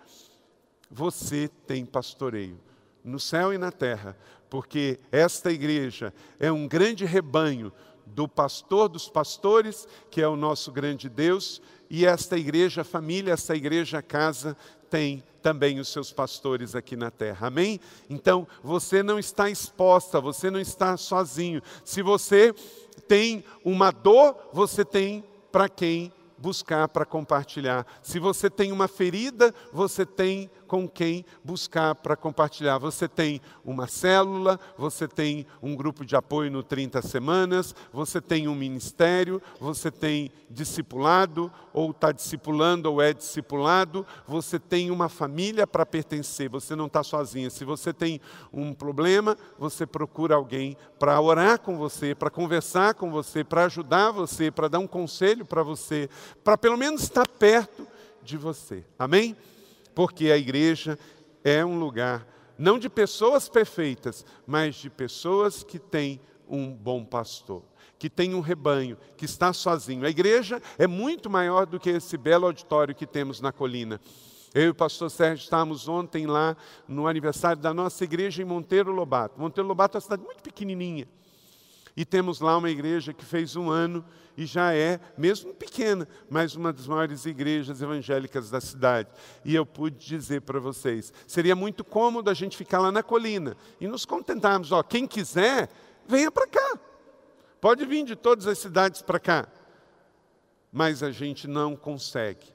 Você 0.90 1.50
tem 1.68 1.86
pastoreio 1.86 2.58
no 3.04 3.20
céu 3.20 3.54
e 3.54 3.58
na 3.58 3.72
terra, 3.72 4.16
porque 4.52 5.00
esta 5.14 5.50
igreja 5.50 6.14
é 6.38 6.52
um 6.52 6.68
grande 6.68 7.06
rebanho 7.06 7.72
do 8.06 8.28
pastor 8.28 8.90
dos 8.90 9.08
pastores, 9.08 9.88
que 10.10 10.22
é 10.22 10.28
o 10.28 10.36
nosso 10.36 10.74
grande 10.74 11.08
Deus, 11.08 11.62
e 11.90 12.06
esta 12.06 12.38
igreja 12.38 12.84
família, 12.84 13.32
esta 13.32 13.56
igreja 13.56 14.02
casa, 14.02 14.58
tem 14.90 15.24
também 15.42 15.80
os 15.80 15.88
seus 15.88 16.12
pastores 16.12 16.76
aqui 16.76 16.98
na 16.98 17.10
terra. 17.10 17.48
Amém? 17.48 17.80
Então, 18.10 18.46
você 18.62 19.02
não 19.02 19.18
está 19.18 19.50
exposta, 19.50 20.20
você 20.20 20.52
não 20.52 20.60
está 20.60 20.98
sozinho. 20.98 21.62
Se 21.86 22.02
você 22.02 22.54
tem 23.08 23.46
uma 23.64 23.90
dor, 23.90 24.36
você 24.52 24.84
tem 24.84 25.24
para 25.50 25.70
quem 25.70 26.12
buscar 26.42 26.90
para 26.90 27.06
compartilhar. 27.06 27.86
Se 28.02 28.20
você 28.20 28.50
tem 28.50 28.72
uma 28.72 28.88
ferida, 28.88 29.54
você 29.72 30.06
tem 30.06 30.50
com 30.72 30.88
quem 30.88 31.26
buscar 31.44 31.94
para 31.96 32.16
compartilhar. 32.16 32.78
Você 32.78 33.06
tem 33.06 33.42
uma 33.66 33.88
célula, 33.88 34.58
você 34.78 35.06
tem 35.06 35.46
um 35.62 35.76
grupo 35.76 36.06
de 36.06 36.16
apoio 36.16 36.50
no 36.50 36.64
30 36.64 37.02
semanas, 37.02 37.76
você 37.92 38.22
tem 38.22 38.48
um 38.48 38.56
ministério, 38.56 39.42
você 39.60 39.92
tem 39.92 40.32
discipulado, 40.50 41.52
ou 41.74 41.92
está 41.92 42.14
discipulando, 42.14 42.90
ou 42.90 43.02
é 43.02 43.12
discipulado, 43.12 44.08
você 44.26 44.58
tem 44.58 44.90
uma 44.92 45.10
família 45.10 45.68
para 45.68 45.86
pertencer, 45.86 46.48
você 46.48 46.74
não 46.74 46.86
está 46.86 47.04
sozinha. 47.04 47.50
Se 47.50 47.66
você 47.66 47.92
tem 47.92 48.22
um 48.54 48.74
problema, 48.74 49.38
você 49.60 49.86
procura 49.86 50.36
alguém 50.36 50.78
para 50.98 51.20
orar 51.20 51.60
com 51.60 51.78
você, 51.78 52.16
para 52.16 52.30
conversar 52.30 52.94
com 52.94 53.12
você, 53.12 53.44
para 53.44 53.66
ajudar 53.66 54.12
você, 54.12 54.50
para 54.50 54.70
dar 54.70 54.80
um 54.80 54.88
conselho 54.88 55.44
para 55.44 55.64
você, 55.64 56.10
para 56.46 56.58
pelo 56.58 56.78
menos 56.78 57.04
estar 57.04 57.28
perto 57.28 57.86
de 58.24 58.38
você. 58.38 58.86
Amém? 58.98 59.36
Porque 59.94 60.32
a 60.32 60.38
igreja 60.38 60.98
é 61.44 61.66
um 61.66 61.80
lugar 61.80 62.28
não 62.62 62.78
de 62.78 62.88
pessoas 62.90 63.50
perfeitas, 63.50 64.24
mas 64.46 64.76
de 64.76 64.88
pessoas 64.88 65.64
que 65.64 65.80
têm 65.80 66.22
um 66.48 66.72
bom 66.72 67.04
pastor, 67.04 67.64
que 67.98 68.08
tem 68.08 68.36
um 68.36 68.40
rebanho, 68.40 68.98
que 69.18 69.26
está 69.26 69.52
sozinho. 69.52 70.06
A 70.06 70.10
igreja 70.12 70.62
é 70.78 70.86
muito 70.86 71.28
maior 71.28 71.66
do 71.66 71.80
que 71.80 71.90
esse 71.90 72.16
belo 72.18 72.46
auditório 72.46 72.94
que 72.94 73.08
temos 73.08 73.42
na 73.42 73.52
colina. 73.52 74.00
Eu 74.54 74.66
e 74.66 74.70
o 74.70 74.76
pastor 74.76 75.10
Sérgio 75.10 75.44
estávamos 75.44 75.88
ontem 75.88 76.28
lá 76.28 76.56
no 76.88 77.08
aniversário 77.08 77.60
da 77.62 77.74
nossa 77.74 78.04
igreja 78.04 78.44
em 78.44 78.46
Monteiro 78.46 78.92
Lobato. 78.92 79.40
Monteiro 79.40 79.68
Lobato 79.68 79.96
é 79.96 79.98
uma 79.98 80.02
cidade 80.02 80.24
muito 80.24 80.44
pequenininha. 80.44 81.08
E 81.96 82.06
temos 82.06 82.40
lá 82.40 82.58
uma 82.58 82.70
igreja 82.70 83.14
que 83.14 83.26
fez 83.26 83.56
um 83.56 83.70
ano 83.70 84.04
e 84.38 84.46
já 84.46 84.74
é, 84.74 85.00
mesmo 85.18 85.54
pequena, 85.54 86.08
mas 86.30 86.56
uma 86.56 86.72
das 86.72 86.88
maiores 86.88 87.26
igrejas 87.26 87.82
evangélicas 87.82 88.50
da 88.50 88.62
cidade. 88.62 89.10
E 89.44 89.54
eu 89.54 89.66
pude 89.66 89.98
dizer 89.98 90.42
para 90.42 90.60
vocês: 90.60 91.14
seria 91.28 91.56
muito 91.56 91.84
cômodo 91.84 92.30
a 92.30 92.34
gente 92.34 92.56
ficar 92.56 92.80
lá 92.80 92.92
na 92.92 93.04
colina 93.04 93.58
e 93.80 93.88
nos 93.88 94.06
contentarmos. 94.06 94.72
Ó, 94.72 94.82
quem 94.82 95.06
quiser, 95.06 95.70
venha 96.08 96.32
para 96.32 96.48
cá. 96.48 96.80
Pode 97.60 97.86
vir 97.86 98.06
de 98.06 98.16
todas 98.16 98.48
as 98.48 98.58
cidades 98.58 99.02
para 99.02 99.20
cá. 99.20 99.48
Mas 100.72 101.04
a 101.04 101.12
gente 101.12 101.48
não 101.48 101.76
consegue. 101.76 102.48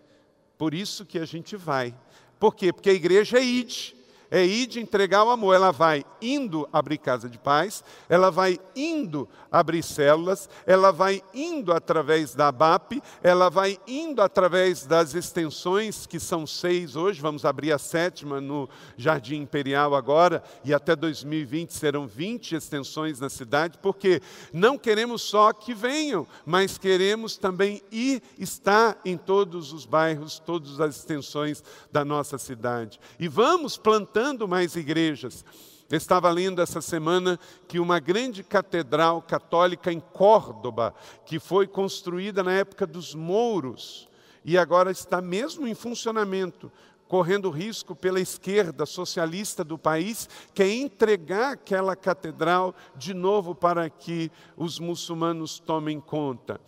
Por 0.56 0.72
isso 0.72 1.04
que 1.04 1.18
a 1.18 1.26
gente 1.26 1.54
vai. 1.54 1.94
Por 2.40 2.54
quê? 2.54 2.72
Porque 2.72 2.90
a 2.90 2.94
igreja 2.94 3.38
é 3.38 3.44
id 3.44 3.95
é 4.30 4.44
ir 4.44 4.66
de 4.66 4.80
entregar 4.80 5.24
o 5.24 5.30
amor. 5.30 5.54
Ela 5.54 5.70
vai 5.70 6.04
indo 6.20 6.68
abrir 6.72 6.98
casa 6.98 7.28
de 7.28 7.38
paz, 7.38 7.84
ela 8.08 8.30
vai 8.30 8.58
indo 8.74 9.28
abrir 9.50 9.82
células, 9.82 10.48
ela 10.66 10.90
vai 10.90 11.22
indo 11.32 11.72
através 11.72 12.34
da 12.34 12.48
ABAP, 12.48 13.02
ela 13.22 13.48
vai 13.48 13.78
indo 13.86 14.20
através 14.20 14.84
das 14.84 15.14
extensões, 15.14 16.06
que 16.06 16.18
são 16.18 16.46
seis 16.46 16.96
hoje, 16.96 17.20
vamos 17.20 17.44
abrir 17.44 17.72
a 17.72 17.78
sétima 17.78 18.40
no 18.40 18.68
Jardim 18.96 19.42
Imperial 19.42 19.94
agora, 19.94 20.42
e 20.64 20.74
até 20.74 20.96
2020 20.96 21.70
serão 21.70 22.06
20 22.06 22.56
extensões 22.56 23.20
na 23.20 23.28
cidade, 23.28 23.78
porque 23.80 24.20
não 24.52 24.76
queremos 24.76 25.22
só 25.22 25.52
que 25.52 25.72
venham, 25.72 26.26
mas 26.44 26.76
queremos 26.76 27.36
também 27.36 27.82
ir 27.90 28.22
estar 28.38 28.98
em 29.04 29.16
todos 29.16 29.72
os 29.72 29.86
bairros, 29.86 30.38
todas 30.38 30.80
as 30.80 30.96
extensões 30.96 31.62
da 31.90 32.04
nossa 32.04 32.38
cidade. 32.38 32.98
E 33.18 33.28
vamos 33.28 33.76
plantar 33.76 34.15
plantando 34.16 34.48
mais 34.48 34.74
igrejas. 34.76 35.44
estava 35.90 36.30
lendo 36.30 36.62
essa 36.62 36.80
semana 36.80 37.38
que 37.68 37.78
uma 37.78 38.00
grande 38.00 38.42
catedral 38.42 39.20
católica 39.20 39.92
em 39.92 40.00
Córdoba, 40.00 40.94
que 41.26 41.38
foi 41.38 41.66
construída 41.66 42.42
na 42.42 42.52
época 42.52 42.86
dos 42.86 43.14
mouros 43.14 44.08
e 44.42 44.56
agora 44.56 44.90
está 44.90 45.20
mesmo 45.20 45.68
em 45.68 45.74
funcionamento, 45.74 46.72
correndo 47.06 47.50
risco 47.50 47.94
pela 47.94 48.18
esquerda 48.18 48.86
socialista 48.86 49.62
do 49.62 49.76
país, 49.76 50.30
que 50.54 50.62
é 50.62 50.74
entregar 50.74 51.52
aquela 51.52 51.94
catedral 51.94 52.74
de 52.96 53.12
novo 53.12 53.54
para 53.54 53.90
que 53.90 54.32
os 54.56 54.78
muçulmanos 54.78 55.58
tomem 55.58 56.00
conta. 56.00 56.58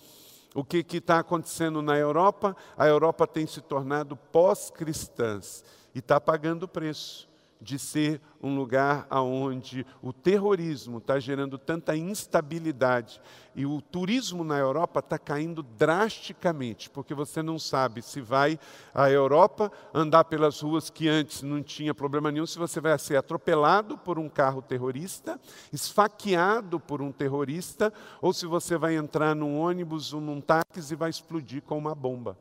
O 0.54 0.62
que 0.62 0.84
está 0.94 1.20
acontecendo 1.20 1.80
na 1.80 1.96
Europa? 1.96 2.54
A 2.76 2.86
Europa 2.86 3.26
tem 3.26 3.46
se 3.46 3.62
tornado 3.62 4.16
pós-cristãs 4.16 5.64
e 5.94 6.00
está 6.00 6.20
pagando 6.20 6.64
o 6.64 6.68
preço 6.68 7.27
de 7.60 7.78
ser 7.78 8.20
um 8.42 8.54
lugar 8.54 9.06
onde 9.10 9.84
o 10.00 10.12
terrorismo 10.12 10.98
está 10.98 11.18
gerando 11.18 11.58
tanta 11.58 11.96
instabilidade 11.96 13.20
e 13.54 13.66
o 13.66 13.80
turismo 13.80 14.44
na 14.44 14.56
Europa 14.56 15.00
está 15.00 15.18
caindo 15.18 15.62
drasticamente, 15.62 16.88
porque 16.88 17.14
você 17.14 17.42
não 17.42 17.58
sabe 17.58 18.02
se 18.02 18.20
vai 18.20 18.58
à 18.94 19.10
Europa 19.10 19.72
andar 19.92 20.24
pelas 20.24 20.60
ruas 20.60 20.88
que 20.88 21.08
antes 21.08 21.42
não 21.42 21.62
tinha 21.62 21.92
problema 21.92 22.30
nenhum, 22.30 22.46
se 22.46 22.58
você 22.58 22.80
vai 22.80 22.96
ser 22.98 23.16
atropelado 23.16 23.98
por 23.98 24.18
um 24.18 24.28
carro 24.28 24.62
terrorista, 24.62 25.40
esfaqueado 25.72 26.78
por 26.78 27.02
um 27.02 27.10
terrorista, 27.10 27.92
ou 28.22 28.32
se 28.32 28.46
você 28.46 28.78
vai 28.78 28.94
entrar 28.94 29.34
num 29.34 29.58
ônibus 29.58 30.12
ou 30.14 30.20
num 30.20 30.40
táxi 30.40 30.92
e 30.92 30.96
vai 30.96 31.10
explodir 31.10 31.62
com 31.62 31.76
uma 31.76 31.94
bomba. 31.94 32.38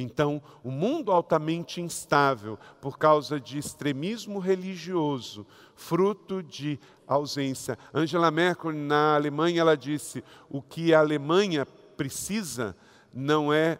Então, 0.00 0.40
o 0.62 0.70
mundo 0.70 1.10
altamente 1.10 1.80
instável 1.80 2.56
por 2.80 2.96
causa 2.96 3.40
de 3.40 3.58
extremismo 3.58 4.38
religioso, 4.38 5.44
fruto 5.74 6.40
de 6.40 6.78
ausência. 7.06 7.76
Angela 7.92 8.30
Merkel, 8.30 8.72
na 8.72 9.16
Alemanha, 9.16 9.60
ela 9.60 9.76
disse: 9.76 10.22
o 10.48 10.62
que 10.62 10.94
a 10.94 11.00
Alemanha 11.00 11.66
precisa 11.96 12.76
não 13.12 13.52
é, 13.52 13.78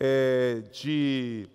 é 0.00 0.62
de 0.72 1.46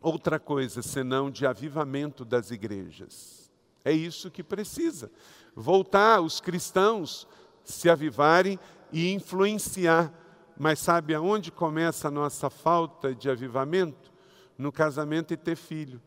outra 0.00 0.38
coisa 0.38 0.80
senão 0.80 1.28
de 1.28 1.44
avivamento 1.44 2.24
das 2.24 2.52
igrejas. 2.52 3.50
É 3.84 3.90
isso 3.90 4.30
que 4.30 4.42
precisa. 4.42 5.10
Voltar 5.54 6.20
os 6.20 6.40
cristãos 6.40 7.26
se 7.64 7.90
avivarem 7.90 8.56
e 8.92 9.12
influenciar. 9.12 10.12
Mas 10.58 10.78
sabe 10.78 11.14
aonde 11.14 11.52
começa 11.52 12.08
a 12.08 12.10
nossa 12.10 12.48
falta 12.48 13.14
de 13.14 13.28
avivamento? 13.30 14.12
No 14.56 14.72
casamento 14.72 15.34
e 15.34 15.36
ter 15.36 15.56
filho. 15.56 16.00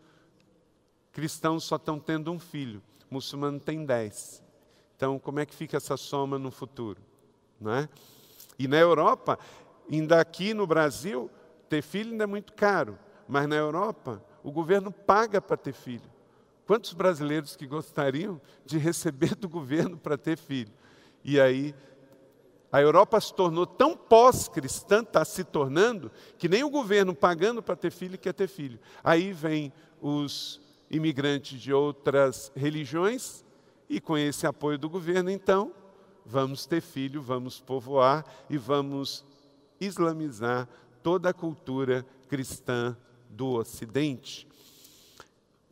Cristãos 1.11 1.63
só 1.63 1.75
estão 1.75 1.99
tendo 1.99 2.31
um 2.31 2.39
filho, 2.39 2.81
muçulmano 3.09 3.59
tem 3.59 3.85
dez. 3.85 4.43
Então, 4.95 5.19
como 5.19 5.39
é 5.39 5.45
que 5.45 5.55
fica 5.55 5.77
essa 5.77 5.97
soma 5.97 6.39
no 6.39 6.51
futuro? 6.51 7.01
Não 7.59 7.73
é? 7.73 7.89
E 8.57 8.67
na 8.67 8.77
Europa, 8.77 9.37
ainda 9.91 10.19
aqui 10.19 10.53
no 10.53 10.67
Brasil, 10.67 11.29
ter 11.69 11.81
filho 11.81 12.11
ainda 12.11 12.23
é 12.23 12.27
muito 12.27 12.53
caro. 12.53 12.97
Mas 13.27 13.47
na 13.47 13.55
Europa, 13.55 14.23
o 14.43 14.51
governo 14.51 14.91
paga 14.91 15.41
para 15.41 15.55
ter 15.55 15.73
filho. 15.73 16.09
Quantos 16.65 16.93
brasileiros 16.93 17.55
que 17.55 17.65
gostariam 17.65 18.41
de 18.65 18.77
receber 18.77 19.35
do 19.35 19.47
governo 19.47 19.97
para 19.97 20.17
ter 20.17 20.37
filho? 20.37 20.73
E 21.23 21.39
aí, 21.39 21.73
a 22.71 22.81
Europa 22.81 23.19
se 23.19 23.33
tornou 23.33 23.65
tão 23.65 23.95
pós-cristã, 23.95 25.01
está 25.01 25.25
se 25.25 25.43
tornando, 25.43 26.11
que 26.37 26.47
nem 26.47 26.63
o 26.63 26.69
governo 26.69 27.15
pagando 27.15 27.63
para 27.63 27.75
ter 27.75 27.91
filho 27.91 28.17
quer 28.17 28.33
ter 28.33 28.47
filho. 28.47 28.79
Aí 29.03 29.33
vem 29.33 29.73
os 29.99 30.61
imigrantes 30.89 31.59
de 31.59 31.73
outras 31.73 32.51
religiões, 32.55 33.43
e 33.89 33.99
com 33.99 34.15
esse 34.15 34.45
apoio 34.45 34.77
do 34.77 34.87
governo, 34.87 35.31
então, 35.31 35.73
vamos 36.23 36.67
ter 36.67 36.79
filho, 36.79 37.23
vamos 37.23 37.59
povoar 37.59 38.23
e 38.47 38.55
vamos 38.55 39.25
islamizar 39.81 40.69
toda 41.01 41.29
a 41.29 41.33
cultura 41.33 42.05
cristã 42.27 42.95
do 43.29 43.53
Ocidente. 43.53 44.47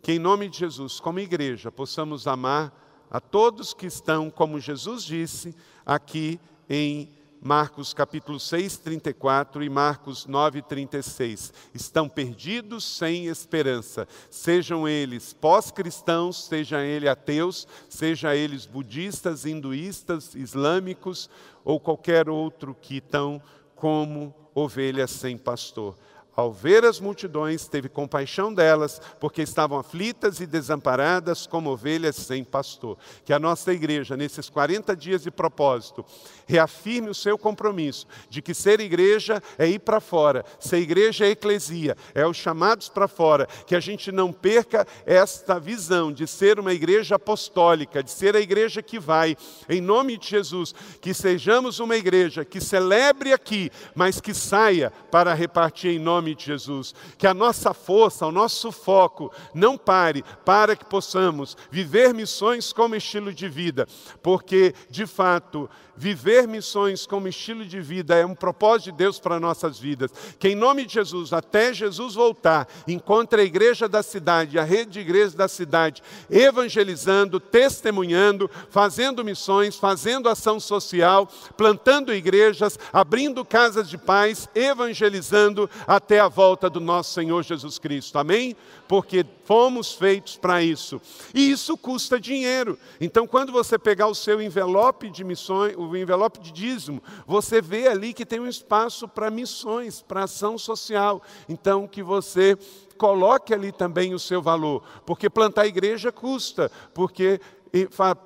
Que 0.01 0.13
em 0.13 0.19
nome 0.19 0.49
de 0.49 0.57
Jesus, 0.57 0.99
como 0.99 1.19
igreja, 1.19 1.71
possamos 1.71 2.25
amar 2.25 2.73
a 3.09 3.19
todos 3.19 3.73
que 3.73 3.85
estão, 3.85 4.31
como 4.31 4.59
Jesus 4.59 5.03
disse, 5.03 5.55
aqui 5.85 6.39
em 6.69 7.09
Marcos 7.39 7.93
capítulo 7.93 8.39
6, 8.39 8.77
34 8.77 9.63
e 9.63 9.69
Marcos 9.69 10.25
9, 10.25 10.61
36. 10.63 11.53
Estão 11.73 12.09
perdidos 12.09 12.83
sem 12.83 13.27
esperança, 13.27 14.07
sejam 14.29 14.87
eles 14.87 15.33
pós-cristãos, 15.33 16.45
sejam 16.45 16.79
eles 16.79 17.09
ateus, 17.09 17.67
sejam 17.87 18.33
eles 18.33 18.65
budistas, 18.65 19.45
hinduístas, 19.45 20.33
islâmicos 20.35 21.29
ou 21.63 21.79
qualquer 21.79 22.29
outro 22.29 22.75
que 22.81 22.97
estão 22.97 23.41
como 23.75 24.33
ovelhas 24.55 25.11
sem 25.11 25.37
pastor. 25.37 25.95
Ao 26.37 26.53
ver 26.53 26.85
as 26.85 26.99
multidões, 26.99 27.67
teve 27.67 27.89
compaixão 27.89 28.53
delas, 28.53 29.01
porque 29.19 29.41
estavam 29.41 29.79
aflitas 29.79 30.39
e 30.39 30.45
desamparadas 30.45 31.47
como 31.47 31.71
ovelhas 31.71 32.15
sem 32.15 32.43
pastor. 32.43 32.95
Que 33.25 33.33
a 33.33 33.39
nossa 33.39 33.73
igreja, 33.73 34.15
nesses 34.15 34.47
40 34.47 34.95
dias 34.95 35.23
de 35.23 35.31
propósito, 35.31 36.05
reafirme 36.45 37.09
o 37.09 37.15
seu 37.15 37.39
compromisso 37.39 38.05
de 38.29 38.43
que 38.43 38.53
ser 38.53 38.79
igreja 38.79 39.41
é 39.57 39.67
ir 39.67 39.79
para 39.79 39.99
fora, 39.99 40.45
ser 40.59 40.77
igreja 40.77 41.25
é 41.25 41.31
eclesia, 41.31 41.97
é 42.13 42.23
os 42.27 42.37
chamados 42.37 42.87
para 42.87 43.07
fora. 43.07 43.47
Que 43.65 43.75
a 43.75 43.79
gente 43.79 44.11
não 44.11 44.31
perca 44.31 44.85
esta 45.07 45.59
visão 45.59 46.13
de 46.13 46.27
ser 46.27 46.59
uma 46.59 46.71
igreja 46.71 47.15
apostólica, 47.15 48.03
de 48.03 48.11
ser 48.11 48.35
a 48.35 48.39
igreja 48.39 48.83
que 48.83 48.99
vai, 48.99 49.35
em 49.67 49.81
nome 49.81 50.15
de 50.17 50.29
Jesus. 50.29 50.75
Que 51.01 51.15
sejamos 51.15 51.79
uma 51.79 51.95
igreja 51.95 52.45
que 52.45 52.61
celebre 52.61 53.33
aqui, 53.33 53.71
mas 53.95 54.21
que 54.21 54.35
saia 54.35 54.93
para 55.09 55.33
repartir 55.33 55.89
em 55.89 55.97
nome 55.97 56.26
nome 56.27 56.35
de 56.35 56.45
Jesus. 56.45 56.93
Que 57.17 57.27
a 57.27 57.33
nossa 57.33 57.73
força, 57.73 58.25
o 58.25 58.31
nosso 58.31 58.71
foco 58.71 59.31
não 59.53 59.77
pare 59.77 60.23
para 60.43 60.75
que 60.75 60.85
possamos 60.85 61.55
viver 61.71 62.13
missões 62.13 62.73
como 62.73 62.95
estilo 62.95 63.33
de 63.33 63.47
vida, 63.47 63.87
porque, 64.21 64.73
de 64.89 65.05
fato, 65.05 65.69
viver 65.97 66.47
missões 66.47 67.07
como 67.07 67.27
estilo 67.27 67.65
de 67.65 67.81
vida 67.81 68.15
é 68.15 68.25
um 68.25 68.35
propósito 68.35 68.91
de 68.91 68.97
Deus 68.97 69.19
para 69.19 69.39
nossas 69.39 69.79
vidas. 69.79 70.11
Que 70.37 70.49
em 70.49 70.55
nome 70.55 70.85
de 70.85 70.93
Jesus, 70.93 71.33
até 71.33 71.73
Jesus 71.73 72.13
voltar, 72.13 72.67
encontre 72.87 73.41
a 73.41 73.45
igreja 73.45 73.89
da 73.89 74.03
cidade, 74.03 74.59
a 74.59 74.63
rede 74.63 74.91
de 74.91 74.99
igrejas 74.99 75.33
da 75.33 75.47
cidade, 75.47 76.03
evangelizando, 76.29 77.39
testemunhando, 77.39 78.49
fazendo 78.69 79.25
missões, 79.25 79.75
fazendo 79.75 80.29
ação 80.29 80.59
social, 80.59 81.27
plantando 81.57 82.13
igrejas, 82.13 82.77
abrindo 82.93 83.43
casas 83.43 83.89
de 83.89 83.97
paz, 83.97 84.47
evangelizando 84.53 85.69
até 85.87 86.16
a 86.19 86.27
volta 86.27 86.69
do 86.69 86.79
nosso 86.79 87.13
Senhor 87.13 87.43
Jesus 87.43 87.77
Cristo. 87.77 88.17
Amém? 88.17 88.55
Porque 88.87 89.25
fomos 89.45 89.93
feitos 89.93 90.37
para 90.37 90.61
isso. 90.61 91.01
E 91.33 91.51
isso 91.51 91.77
custa 91.77 92.19
dinheiro. 92.19 92.77
Então, 92.99 93.27
quando 93.27 93.51
você 93.51 93.77
pegar 93.77 94.07
o 94.07 94.15
seu 94.15 94.41
envelope 94.41 95.09
de 95.09 95.23
missões, 95.23 95.75
o 95.77 95.95
envelope 95.95 96.39
de 96.39 96.51
dízimo, 96.51 97.01
você 97.25 97.61
vê 97.61 97.87
ali 97.87 98.13
que 98.13 98.25
tem 98.25 98.39
um 98.39 98.47
espaço 98.47 99.07
para 99.07 99.31
missões, 99.31 100.01
para 100.01 100.23
ação 100.23 100.57
social. 100.57 101.21
Então, 101.47 101.87
que 101.87 102.03
você 102.03 102.57
coloque 102.97 103.53
ali 103.53 103.71
também 103.71 104.13
o 104.13 104.19
seu 104.19 104.41
valor, 104.41 104.83
porque 105.05 105.29
plantar 105.29 105.67
igreja 105.67 106.11
custa, 106.11 106.71
porque 106.93 107.39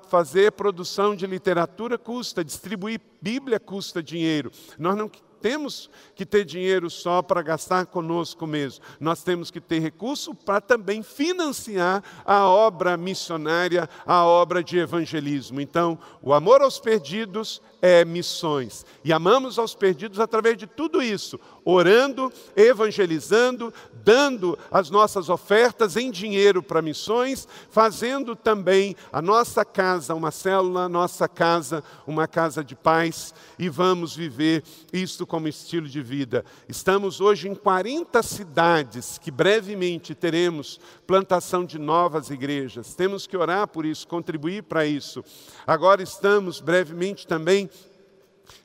fazer 0.06 0.52
produção 0.52 1.14
de 1.14 1.26
literatura 1.26 1.98
custa, 1.98 2.44
distribuir 2.44 3.00
Bíblia 3.20 3.60
custa 3.60 4.02
dinheiro. 4.02 4.50
Nós 4.78 4.96
não 4.96 5.10
temos 5.42 5.90
que 6.14 6.24
ter 6.24 6.44
dinheiro 6.44 6.88
só 6.88 7.20
para 7.20 7.42
gastar 7.42 7.86
conosco 7.86 8.46
mesmo. 8.46 8.84
Nós 9.00 9.24
temos 9.24 9.50
que 9.50 9.60
ter 9.60 9.80
recurso 9.80 10.34
para 10.34 10.60
também 10.60 11.02
financiar 11.02 12.02
a 12.24 12.46
obra 12.46 12.96
missionária, 12.96 13.88
a 14.06 14.24
obra 14.24 14.62
de 14.62 14.78
evangelismo. 14.78 15.60
Então, 15.60 15.98
o 16.22 16.32
amor 16.32 16.62
aos 16.62 16.78
perdidos 16.78 17.60
é 17.82 18.04
missões. 18.04 18.86
E 19.02 19.12
amamos 19.12 19.58
aos 19.58 19.74
perdidos 19.74 20.20
através 20.20 20.56
de 20.56 20.68
tudo 20.68 21.02
isso, 21.02 21.38
orando, 21.64 22.32
evangelizando, 22.56 23.72
dando 24.04 24.58
as 24.70 24.90
nossas 24.90 25.28
ofertas 25.28 25.96
em 25.96 26.10
dinheiro 26.10 26.62
para 26.62 26.82
missões, 26.82 27.46
fazendo 27.70 28.34
também 28.34 28.96
a 29.12 29.22
nossa 29.22 29.64
casa 29.64 30.14
uma 30.14 30.30
célula, 30.30 30.84
a 30.84 30.88
nossa 30.88 31.28
casa 31.28 31.84
uma 32.06 32.26
casa 32.26 32.64
de 32.64 32.74
paz, 32.74 33.34
e 33.58 33.68
vamos 33.68 34.14
viver 34.14 34.64
isto 34.92 35.26
como 35.26 35.48
estilo 35.48 35.88
de 35.88 36.02
vida. 36.02 36.44
Estamos 36.68 37.20
hoje 37.20 37.48
em 37.48 37.54
40 37.54 38.22
cidades 38.22 39.18
que 39.18 39.30
brevemente 39.30 40.14
teremos 40.14 40.80
plantação 41.06 41.64
de 41.64 41.78
novas 41.78 42.30
igrejas. 42.30 42.94
Temos 42.94 43.26
que 43.26 43.36
orar 43.36 43.68
por 43.68 43.84
isso, 43.84 44.08
contribuir 44.08 44.62
para 44.64 44.84
isso. 44.84 45.24
Agora 45.66 46.02
estamos 46.02 46.60
brevemente 46.60 47.26
também 47.26 47.70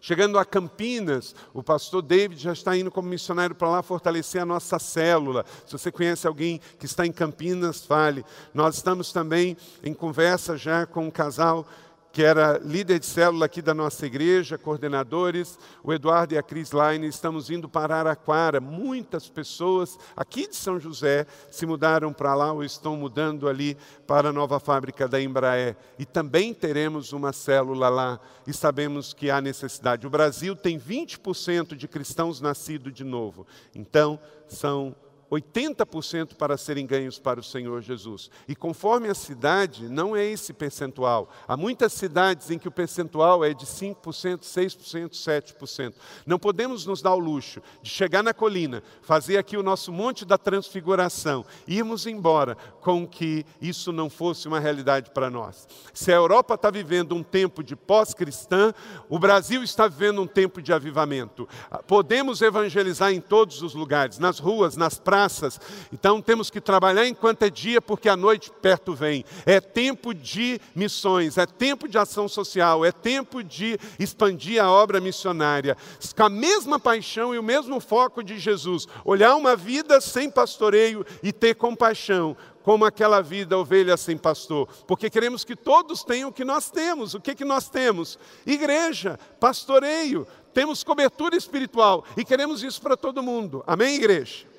Chegando 0.02 0.38
a 0.38 0.45
Campinas, 0.45 1.36
o 1.54 1.63
pastor 1.63 2.02
David 2.02 2.41
já 2.41 2.54
está 2.54 2.78
indo 2.78 2.91
como 2.91 3.10
missionário 3.10 3.56
para 3.56 3.69
lá 3.69 3.84
fortalecer 3.84 4.41
a 4.41 4.45
nossa 4.45 4.80
célula. 4.80 5.45
Se 5.65 5.71
você 5.71 5.91
conhece 5.91 6.28
alguém 6.28 6.62
que 6.80 6.86
está 6.86 7.06
em 7.06 7.12
Campinas, 7.12 7.86
fale. 7.86 8.23
Nós 8.54 8.76
estamos 8.76 9.12
também 9.12 9.58
em 9.84 9.93
conversa 9.93 10.58
já 10.58 10.86
com 10.86 11.08
um 11.08 11.12
casal 11.12 11.67
que 12.12 12.24
era 12.24 12.58
líder 12.58 13.00
de 13.00 13.06
célula 13.06 13.46
aqui 13.46 13.62
da 13.62 13.74
nossa 13.74 14.06
igreja, 14.06 14.58
coordenadores, 14.58 15.58
o 15.84 15.93
Eduardo 15.93 16.34
e 16.34 16.38
a 16.38 16.43
Cris 16.43 16.72
Line, 16.72 17.08
estamos 17.08 17.50
indo 17.50 17.70
para 17.70 17.98
Araquara. 17.98 18.60
Muitas 18.60 19.30
pessoas 19.30 19.98
aqui 20.15 20.48
de 20.48 20.56
São 20.56 20.80
José 20.80 21.28
se 21.52 21.65
mudaram 21.65 22.12
para 22.12 22.34
lá 22.34 22.52
ou 22.52 22.63
estão 22.63 22.96
mudando 22.96 23.48
ali 23.48 23.78
para 24.08 24.30
a 24.30 24.34
nova 24.34 24.60
fábrica 24.60 25.08
da 25.08 25.22
Embraer. 25.22 25.76
E 26.00 26.06
também 26.06 26.54
teremos 26.54 27.13
uma 27.13 27.32
célula 27.32 27.89
lá 27.89 28.20
e 28.46 28.54
sabemos 28.54 29.13
que 29.13 29.30
há 29.30 29.39
necessidade. 29.39 30.08
O 30.08 30.10
Brasil 30.10 30.56
tem 30.56 30.80
20% 30.80 31.76
de 31.76 31.88
cristãos 31.88 32.41
nascidos 32.41 32.93
de 32.93 33.04
novo. 33.04 33.46
Então, 33.76 34.20
são 34.48 34.96
80% 35.32 36.36
para 36.36 36.58
serem 36.58 36.86
ganhos 36.86 37.20
para 37.20 37.40
o 37.40 37.44
Senhor 37.44 37.82
Jesus. 37.82 38.32
E 38.48 38.56
conforme 38.56 39.10
a 39.10 39.13
cidade, 39.13 39.90
não 39.90 40.16
é 40.16 40.26
esse 40.26 40.54
percentual. 40.54 41.30
Há 41.48 41.58
muitas 41.58 41.94
cidades 41.94 42.50
em 42.50 42.58
que 42.58 42.68
o 42.68 42.72
percentual 42.72 43.44
é 43.44 43.54
de 43.54 43.66
5%, 43.66 44.40
6%, 44.40 45.10
7%. 45.12 45.94
Não 46.26 46.40
podemos 46.40 46.86
nos 46.86 47.02
dar 47.02 47.13
o 47.13 47.20
luxo 47.20 47.62
de 47.82 47.90
chegar 47.90 48.24
na 48.24 48.34
colina, 48.34 48.82
fazer 49.02 49.38
aqui 49.38 49.58
o 49.58 49.63
nosso 49.63 49.92
monte 49.92 50.24
da 50.24 50.38
transfiguração, 50.38 51.46
irmos 51.68 52.08
embora 52.08 52.56
com 52.82 53.06
que 53.06 53.46
isso 53.62 53.92
não 53.92 54.10
fosse 54.10 54.48
uma 54.48 54.60
realidade 54.60 55.12
para 55.12 55.30
nós. 55.30 55.68
Se 55.94 56.12
a 56.12 56.16
Europa 56.16 56.54
está 56.54 56.72
vivendo 56.72 57.13
um 57.13 57.24
tempo 57.24 57.63
de 57.63 57.76
pós-cristã, 57.76 58.74
o 59.10 59.20
Brasil 59.20 59.62
está 59.62 59.88
vivendo 59.88 60.22
um 60.22 60.28
tempo 60.28 60.62
de 60.62 60.72
avivamento. 60.72 61.48
Podemos 61.86 62.42
evangelizar 62.42 63.12
em 63.12 63.20
todos 63.20 63.62
os 63.62 63.74
lugares, 63.74 64.20
nas 64.20 64.40
ruas, 64.40 64.78
nas 64.78 64.98
praias, 64.98 65.16
praças. 65.17 65.60
Então 65.91 66.21
temos 66.21 66.51
que 66.51 66.62
trabalhar 66.62 67.08
enquanto 67.08 67.41
é 67.41 67.49
dia, 67.49 67.82
porque 67.82 68.08
a 68.08 68.15
noite 68.15 68.51
perto 68.62 68.93
vem. 68.93 69.25
É 69.47 69.60
tempo 69.60 70.13
de 70.13 70.62
missões, 70.75 71.39
é 71.39 71.45
tempo 71.47 71.88
de 71.88 71.97
ação 71.97 72.27
social, 72.27 72.86
é 72.86 72.91
tempo 72.91 73.43
de 73.43 73.80
expandir 73.97 74.63
a 74.63 74.69
obra 74.69 75.01
missionária. 75.01 75.75
Com 76.15 76.23
a 76.23 76.30
mesma 76.30 76.80
paixão 76.80 77.34
e 77.34 77.39
o 77.39 77.43
mesmo 77.43 77.80
foco 77.80 78.23
de 78.23 78.38
Jesus. 78.38 78.88
Olhar 79.03 79.36
uma 79.36 79.56
vida 79.56 79.99
sem 79.99 80.30
pastoreio 80.30 81.03
e 81.23 81.34
ter 81.34 81.56
compaixão 81.56 82.38
como 82.62 82.86
aquela 82.86 83.21
vida 83.21 83.58
ovelha 83.58 83.95
sem 83.95 84.17
pastor, 84.17 84.67
porque 84.86 85.10
queremos 85.10 85.45
que 85.45 85.56
todos 85.56 86.03
tenham 86.03 86.30
o 86.30 86.34
que 86.34 86.43
nós 86.43 86.69
temos. 86.69 87.13
O 87.13 87.21
que, 87.21 87.34
que 87.34 87.45
nós 87.45 87.69
temos? 87.69 88.19
Igreja, 88.45 89.17
pastoreio, 89.39 90.27
temos 90.53 90.84
cobertura 90.84 91.38
espiritual 91.38 92.03
e 92.17 92.25
queremos 92.25 92.63
isso 92.63 92.82
para 92.82 92.97
todo 92.97 93.23
mundo. 93.23 93.63
Amém, 93.65 93.95
igreja? 93.95 94.57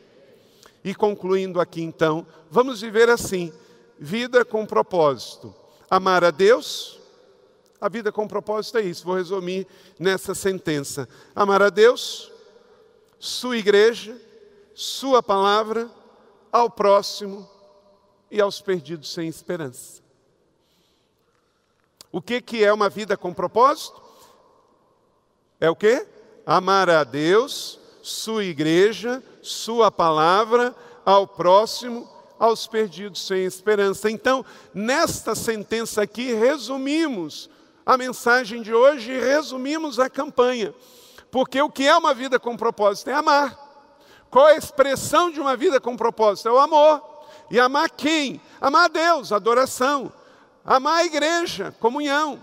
E 0.84 0.94
concluindo 0.94 1.60
aqui 1.60 1.82
então, 1.82 2.26
vamos 2.50 2.80
viver 2.80 3.08
assim: 3.08 3.52
vida 3.98 4.44
com 4.44 4.64
propósito. 4.64 5.54
Amar 5.90 6.22
a 6.22 6.30
Deus, 6.30 7.00
a 7.80 7.88
vida 7.88 8.12
com 8.12 8.26
propósito 8.26 8.78
é 8.78 8.82
isso. 8.82 9.04
Vou 9.04 9.16
resumir 9.16 9.66
nessa 9.98 10.34
sentença: 10.34 11.08
amar 11.34 11.62
a 11.62 11.70
Deus, 11.70 12.30
sua 13.18 13.56
igreja, 13.56 14.16
sua 14.74 15.22
palavra, 15.22 15.90
ao 16.52 16.70
próximo 16.70 17.48
e 18.30 18.40
aos 18.40 18.60
perdidos 18.60 19.12
sem 19.12 19.28
esperança. 19.28 20.02
O 22.10 22.22
que, 22.22 22.40
que 22.40 22.64
é 22.64 22.72
uma 22.72 22.88
vida 22.88 23.16
com 23.16 23.32
propósito? 23.34 24.00
É 25.60 25.68
o 25.68 25.76
que? 25.76 26.06
Amar 26.46 26.88
a 26.88 27.04
Deus, 27.04 27.78
sua 28.02 28.44
igreja, 28.44 29.22
sua 29.50 29.90
palavra, 29.90 30.74
ao 31.04 31.26
próximo, 31.26 32.08
aos 32.38 32.66
perdidos 32.66 33.26
sem 33.26 33.44
esperança. 33.44 34.10
Então, 34.10 34.44
nesta 34.72 35.34
sentença 35.34 36.02
aqui, 36.02 36.32
resumimos 36.32 37.50
a 37.84 37.96
mensagem 37.96 38.62
de 38.62 38.72
hoje 38.72 39.12
e 39.12 39.18
resumimos 39.18 39.98
a 39.98 40.10
campanha. 40.10 40.74
Porque 41.30 41.60
o 41.60 41.70
que 41.70 41.86
é 41.86 41.96
uma 41.96 42.14
vida 42.14 42.38
com 42.38 42.56
propósito 42.56 43.10
é 43.10 43.14
amar. 43.14 43.58
Qual 44.30 44.48
é 44.48 44.54
a 44.54 44.58
expressão 44.58 45.30
de 45.30 45.40
uma 45.40 45.56
vida 45.56 45.80
com 45.80 45.96
propósito? 45.96 46.48
É 46.48 46.52
o 46.52 46.58
amor. 46.58 47.02
E 47.50 47.58
amar 47.58 47.90
quem? 47.90 48.40
Amar 48.60 48.84
a 48.84 48.88
Deus, 48.88 49.32
adoração. 49.32 50.12
Amar 50.64 50.98
a 50.98 51.04
igreja, 51.04 51.74
comunhão. 51.80 52.38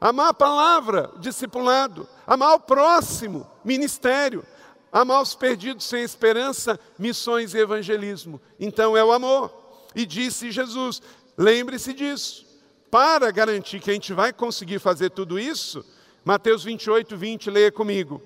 Amar 0.00 0.28
a 0.28 0.34
palavra, 0.34 1.10
discipulado. 1.16 2.08
Amar 2.26 2.54
o 2.54 2.60
próximo, 2.60 3.46
ministério. 3.64 4.44
Amar 4.94 5.20
os 5.20 5.34
perdidos 5.34 5.86
sem 5.86 6.04
esperança, 6.04 6.78
missões 6.96 7.52
e 7.52 7.58
evangelismo. 7.58 8.40
Então 8.60 8.96
é 8.96 9.04
o 9.04 9.10
amor. 9.10 9.52
E 9.92 10.06
disse 10.06 10.52
Jesus: 10.52 11.02
lembre-se 11.36 11.92
disso. 11.92 12.46
Para 12.92 13.28
garantir 13.32 13.80
que 13.80 13.90
a 13.90 13.92
gente 13.92 14.12
vai 14.12 14.32
conseguir 14.32 14.78
fazer 14.78 15.10
tudo 15.10 15.36
isso, 15.36 15.84
Mateus 16.24 16.62
28, 16.62 17.16
20, 17.16 17.50
leia 17.50 17.72
comigo. 17.72 18.22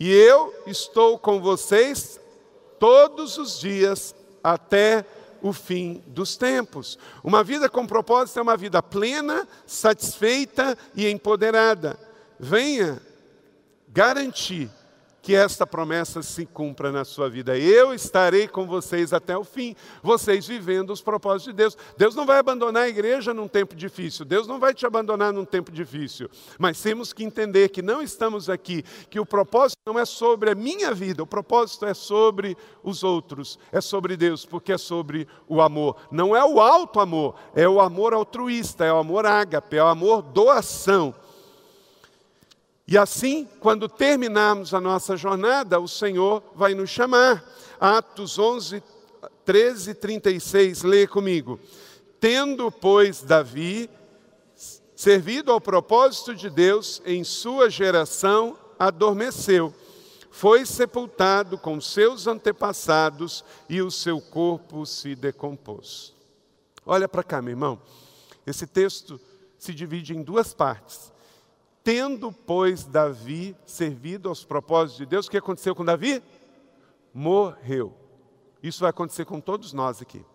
E 0.00 0.10
eu 0.10 0.54
estou 0.66 1.18
com 1.18 1.42
vocês 1.42 2.18
todos 2.80 3.36
os 3.36 3.60
dias 3.60 4.14
até 4.42 5.04
o 5.42 5.52
fim 5.52 6.02
dos 6.06 6.38
tempos. 6.38 6.98
Uma 7.22 7.44
vida 7.44 7.68
com 7.68 7.86
propósito 7.86 8.38
é 8.38 8.42
uma 8.42 8.56
vida 8.56 8.82
plena, 8.82 9.46
satisfeita 9.66 10.74
e 10.94 11.06
empoderada. 11.06 11.98
Venha 12.40 12.98
garantir 13.88 14.70
que 15.26 15.34
esta 15.34 15.66
promessa 15.66 16.22
se 16.22 16.46
cumpra 16.46 16.92
na 16.92 17.04
sua 17.04 17.28
vida. 17.28 17.58
Eu 17.58 17.92
estarei 17.92 18.46
com 18.46 18.64
vocês 18.64 19.12
até 19.12 19.36
o 19.36 19.42
fim, 19.42 19.74
vocês 20.00 20.46
vivendo 20.46 20.90
os 20.92 21.02
propósitos 21.02 21.46
de 21.46 21.52
Deus. 21.52 21.76
Deus 21.98 22.14
não 22.14 22.24
vai 22.24 22.38
abandonar 22.38 22.84
a 22.84 22.88
igreja 22.88 23.34
num 23.34 23.48
tempo 23.48 23.74
difícil, 23.74 24.24
Deus 24.24 24.46
não 24.46 24.60
vai 24.60 24.72
te 24.72 24.86
abandonar 24.86 25.32
num 25.32 25.44
tempo 25.44 25.72
difícil, 25.72 26.30
mas 26.60 26.80
temos 26.80 27.12
que 27.12 27.24
entender 27.24 27.70
que 27.70 27.82
não 27.82 28.00
estamos 28.00 28.48
aqui, 28.48 28.84
que 29.10 29.18
o 29.18 29.26
propósito 29.26 29.80
não 29.84 29.98
é 29.98 30.04
sobre 30.04 30.50
a 30.50 30.54
minha 30.54 30.94
vida, 30.94 31.24
o 31.24 31.26
propósito 31.26 31.86
é 31.86 31.92
sobre 31.92 32.56
os 32.84 33.02
outros, 33.02 33.58
é 33.72 33.80
sobre 33.80 34.16
Deus, 34.16 34.46
porque 34.46 34.74
é 34.74 34.78
sobre 34.78 35.26
o 35.48 35.60
amor. 35.60 35.96
Não 36.08 36.36
é 36.36 36.44
o 36.44 36.60
alto 36.60 37.00
amor, 37.00 37.34
é 37.52 37.68
o 37.68 37.80
amor 37.80 38.14
altruísta, 38.14 38.84
é 38.84 38.92
o 38.92 38.98
amor 38.98 39.26
ágape, 39.26 39.76
é 39.76 39.82
o 39.82 39.88
amor 39.88 40.22
doação. 40.22 41.12
E 42.88 42.96
assim, 42.96 43.48
quando 43.58 43.88
terminarmos 43.88 44.72
a 44.72 44.80
nossa 44.80 45.16
jornada, 45.16 45.80
o 45.80 45.88
Senhor 45.88 46.42
vai 46.54 46.74
nos 46.74 46.88
chamar. 46.88 47.44
Atos 47.80 48.38
11, 48.38 48.82
13, 49.44 49.94
36, 49.94 50.82
lê 50.82 51.06
comigo. 51.06 51.58
Tendo, 52.20 52.70
pois, 52.70 53.22
Davi 53.22 53.90
servido 54.96 55.52
ao 55.52 55.60
propósito 55.60 56.34
de 56.34 56.48
Deus 56.48 57.02
em 57.04 57.22
sua 57.22 57.68
geração, 57.68 58.56
adormeceu. 58.78 59.74
Foi 60.30 60.64
sepultado 60.64 61.58
com 61.58 61.80
seus 61.80 62.26
antepassados 62.26 63.44
e 63.68 63.82
o 63.82 63.90
seu 63.90 64.20
corpo 64.20 64.86
se 64.86 65.14
decompôs. 65.14 66.14
Olha 66.84 67.08
para 67.08 67.22
cá, 67.22 67.42
meu 67.42 67.52
irmão. 67.52 67.80
Esse 68.46 68.66
texto 68.66 69.20
se 69.58 69.74
divide 69.74 70.16
em 70.16 70.22
duas 70.22 70.54
partes. 70.54 71.12
Tendo, 71.86 72.32
pois, 72.32 72.84
Davi 72.84 73.56
servido 73.64 74.28
aos 74.28 74.42
propósitos 74.42 74.96
de 74.96 75.06
Deus, 75.06 75.26
o 75.26 75.30
que 75.30 75.36
aconteceu 75.36 75.72
com 75.72 75.84
Davi? 75.84 76.20
Morreu. 77.14 77.96
Isso 78.60 78.80
vai 78.80 78.90
acontecer 78.90 79.24
com 79.24 79.40
todos 79.40 79.72
nós 79.72 80.02
aqui. 80.02 80.26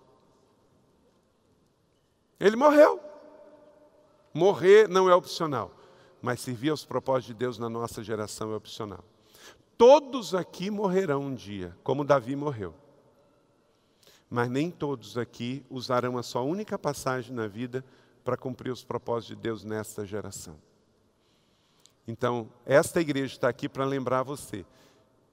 Ele 2.40 2.56
morreu. 2.56 3.02
Morrer 4.34 4.88
não 4.88 5.10
é 5.10 5.14
opcional, 5.14 5.76
mas 6.22 6.40
servir 6.40 6.70
aos 6.70 6.86
propósitos 6.86 7.28
de 7.28 7.34
Deus 7.34 7.58
na 7.58 7.70
nossa 7.70 8.02
geração 8.02 8.54
é 8.54 8.56
opcional. 8.56 9.04
Todos 9.78 10.34
aqui 10.34 10.72
morrerão 10.72 11.24
um 11.24 11.36
dia, 11.36 11.78
como 11.84 12.06
Davi 12.06 12.34
morreu. 12.34 12.74
Mas 14.30 14.50
nem 14.50 14.72
todos 14.72 15.18
aqui 15.18 15.66
usarão 15.70 16.18
a 16.18 16.24
sua 16.24 16.44
única 16.44 16.80
passagem 16.80 17.36
na 17.36 17.46
vida 17.46 17.84
para 18.24 18.38
cumprir 18.38 18.72
os 18.72 18.86
propósitos 18.86 19.36
de 19.36 19.44
Deus 19.44 19.66
nesta 19.66 20.06
geração. 20.06 20.71
Então, 22.08 22.50
esta 22.66 23.00
igreja 23.00 23.34
está 23.34 23.50
aqui 23.50 23.70
para 23.70 23.86
lembrar 23.86 24.24
você 24.24 24.66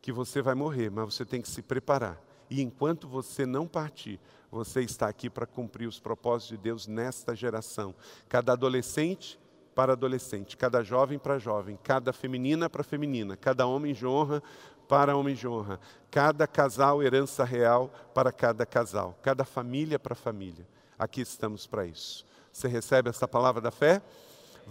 que 0.00 0.12
você 0.12 0.40
vai 0.40 0.54
morrer, 0.54 0.90
mas 0.90 1.14
você 1.14 1.24
tem 1.24 1.40
que 1.40 1.48
se 1.48 1.62
preparar. 1.62 2.20
E 2.50 2.62
enquanto 2.62 3.08
você 3.08 3.44
não 3.44 3.66
partir, 3.66 4.18
você 4.50 4.82
está 4.82 5.08
aqui 5.08 5.28
para 5.28 5.46
cumprir 5.46 5.86
os 5.86 6.00
propósitos 6.00 6.56
de 6.56 6.62
Deus 6.62 6.86
nesta 6.86 7.34
geração. 7.34 7.94
Cada 8.28 8.52
adolescente 8.52 9.38
para 9.74 9.92
adolescente, 9.92 10.56
cada 10.56 10.82
jovem 10.82 11.18
para 11.18 11.38
jovem, 11.38 11.78
cada 11.82 12.12
feminina 12.12 12.68
para 12.68 12.82
feminina, 12.82 13.36
cada 13.36 13.66
homem 13.66 13.94
de 13.94 14.06
honra 14.06 14.42
para 14.88 15.16
homem 15.16 15.34
de 15.34 15.46
honra, 15.46 15.78
cada 16.10 16.46
casal 16.46 17.02
herança 17.02 17.44
real 17.44 17.92
para 18.14 18.32
cada 18.32 18.64
casal, 18.64 19.16
cada 19.22 19.44
família 19.44 19.98
para 19.98 20.14
família. 20.14 20.66
Aqui 20.98 21.20
estamos 21.20 21.66
para 21.66 21.86
isso. 21.86 22.24
Você 22.50 22.66
recebe 22.66 23.10
essa 23.10 23.28
palavra 23.28 23.60
da 23.60 23.70
fé? 23.70 24.02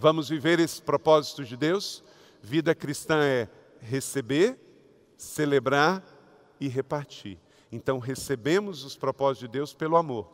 Vamos 0.00 0.28
viver 0.28 0.60
esses 0.60 0.78
propósitos 0.78 1.48
de 1.48 1.56
Deus? 1.56 2.04
Vida 2.40 2.72
cristã 2.72 3.20
é 3.24 3.48
receber, 3.80 4.56
celebrar 5.16 6.04
e 6.60 6.68
repartir. 6.68 7.36
Então, 7.72 7.98
recebemos 7.98 8.84
os 8.84 8.96
propósitos 8.96 9.48
de 9.48 9.52
Deus 9.58 9.74
pelo 9.74 9.96
amor. 9.96 10.32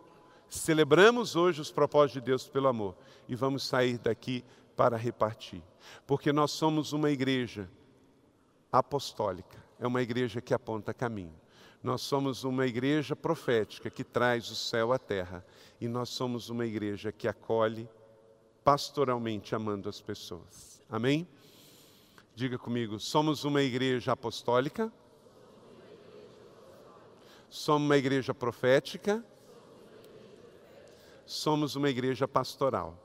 Celebramos 0.50 1.34
hoje 1.34 1.62
os 1.62 1.70
propósitos 1.72 2.20
de 2.20 2.26
Deus 2.26 2.46
pelo 2.46 2.68
amor. 2.68 2.94
E 3.26 3.34
vamos 3.34 3.66
sair 3.66 3.96
daqui 3.96 4.44
para 4.76 4.98
repartir. 4.98 5.62
Porque 6.06 6.30
nós 6.30 6.50
somos 6.50 6.92
uma 6.92 7.10
igreja 7.10 7.66
apostólica. 8.70 9.64
É 9.80 9.86
uma 9.86 10.02
igreja 10.02 10.42
que 10.42 10.52
aponta 10.52 10.92
caminho. 10.92 11.40
Nós 11.82 12.02
somos 12.02 12.44
uma 12.44 12.66
igreja 12.66 13.16
profética 13.16 13.88
que 13.88 14.04
traz 14.04 14.50
o 14.50 14.54
céu 14.54 14.92
à 14.92 14.98
terra. 14.98 15.42
E 15.80 15.88
nós 15.88 16.10
somos 16.10 16.50
uma 16.50 16.66
igreja 16.66 17.10
que 17.10 17.26
acolhe 17.26 17.88
pastoralmente 18.64 19.54
amando 19.54 19.88
as 19.88 20.00
pessoas. 20.00 20.82
Amém? 20.88 21.28
Diga 22.34 22.58
comigo, 22.58 22.98
somos 22.98 23.44
uma 23.44 23.62
igreja 23.62 24.12
apostólica, 24.12 24.90
somos 27.48 27.86
uma 27.86 27.96
igreja 27.96 28.34
profética, 28.34 29.24
somos 31.26 31.76
uma 31.76 31.90
igreja 31.90 32.26
pastoral. 32.26 32.98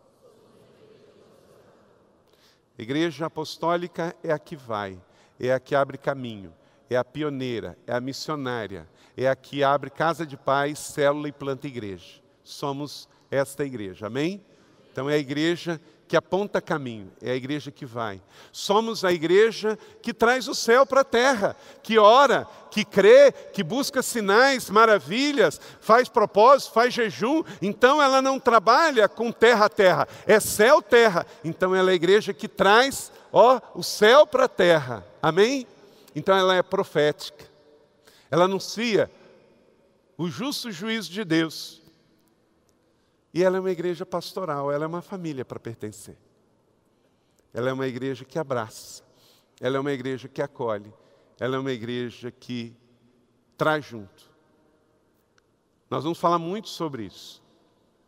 Igreja 2.78 3.26
apostólica 3.26 4.15
é 4.24 4.32
a 4.32 4.39
que 4.39 4.56
vai, 4.56 5.00
é 5.39 5.54
a 5.54 5.60
que 5.60 5.76
abre 5.76 5.98
caminho, 5.98 6.54
é 6.89 6.95
a 6.95 7.04
pioneira, 7.04 7.78
é 7.86 7.93
a 7.93 8.00
missionária, 8.00 8.89
é 9.15 9.28
a 9.28 9.36
que 9.36 9.63
abre 9.63 9.89
casa 9.89 10.26
de 10.26 10.38
paz, 10.38 10.80
célula 10.80 11.28
e 11.28 11.32
planta 11.32 11.67
igreja. 11.67 12.22
Somos 12.41 13.08
esta 13.30 13.65
igreja, 13.65 14.08
amém? 14.08 14.43
Então 14.91 15.10
é 15.10 15.15
a 15.15 15.17
igreja 15.17 15.80
que 16.10 16.17
aponta 16.17 16.60
caminho, 16.60 17.12
é 17.21 17.30
a 17.30 17.36
igreja 17.36 17.70
que 17.70 17.86
vai. 17.86 18.20
Somos 18.51 19.05
a 19.05 19.14
igreja 19.14 19.78
que 20.01 20.11
traz 20.11 20.47
o 20.47 20.55
céu 20.55 20.84
para 20.84 21.01
a 21.01 21.03
terra, 21.03 21.55
que 21.84 21.99
ora, 21.99 22.47
que 22.72 22.84
crê, 22.84 23.32
que 23.32 23.64
busca 23.64 24.01
sinais, 24.01 24.72
maravilhas, 24.72 25.61
faz 25.80 26.09
propósito, 26.09 26.74
faz 26.74 26.95
jejum. 26.95 27.43
Então 27.61 28.01
ela 28.01 28.24
não 28.24 28.39
trabalha 28.39 29.07
com 29.07 29.32
terra 29.32 29.66
a 29.66 29.70
terra, 29.70 30.07
é 30.26 30.39
céu 30.39 30.82
terra. 30.82 31.28
Então 31.43 31.76
ela 31.76 31.91
é 31.91 31.93
a 31.93 31.95
igreja 31.95 32.34
que 32.34 32.47
traz, 32.47 33.11
ó, 33.32 33.61
o 33.76 33.84
céu 33.84 34.26
para 34.26 34.45
a 34.45 34.49
terra. 34.49 35.05
Amém? 35.22 35.68
Então 36.16 36.36
ela 36.36 36.55
é 36.55 36.64
profética. 36.64 37.45
Ela 38.32 38.45
anuncia 38.45 39.11
o 40.18 40.28
justo 40.28 40.72
juízo 40.72 41.11
de 41.11 41.24
Deus 41.24 41.80
e 43.34 43.43
ela 43.43 43.57
é 43.57 43.59
uma 43.59 43.71
igreja 43.71 44.05
pastoral, 44.05 44.71
ela 44.71 44.86
é 44.86 44.88
uma 44.88 45.01
família 45.01 45.45
para 45.45 45.59
pertencer. 45.59 46.17
Ela 47.53 47.69
é 47.69 47.73
uma 47.73 47.88
igreja 47.88 48.25
que 48.25 48.38
abraça, 48.38 49.03
ela 49.59 49.77
é 49.77 49.80
uma 49.80 49.91
igreja 49.91 50.27
que 50.27 50.41
acolhe, 50.41 50.93
ela 51.39 51.55
é 51.55 51.59
uma 51.59 51.71
igreja 51.71 52.32
que 52.32 52.75
traz 53.57 53.86
junto. 53.86 54.30
Nós 55.89 56.03
vamos 56.03 56.19
falar 56.19 56.39
muito 56.39 56.69
sobre 56.69 57.03
isso, 57.05 57.41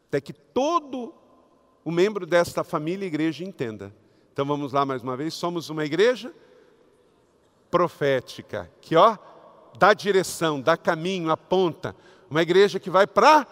até 0.07 0.21
que 0.21 0.33
todo 0.33 1.13
o 1.83 1.91
membro 1.91 2.25
desta 2.25 2.63
família 2.63 3.05
igreja 3.05 3.43
entenda. 3.43 3.93
Então 4.31 4.45
vamos 4.45 4.73
lá 4.73 4.85
mais 4.85 5.01
uma 5.01 5.17
vez, 5.17 5.33
somos 5.33 5.69
uma 5.69 5.85
igreja 5.85 6.33
profética, 7.69 8.71
que 8.81 8.95
ó, 8.95 9.17
dá 9.77 9.93
direção, 9.93 10.61
dá 10.61 10.77
caminho, 10.77 11.31
aponta, 11.31 11.95
uma 12.29 12.41
igreja 12.41 12.79
que 12.79 12.89
vai 12.89 13.07
para 13.07 13.47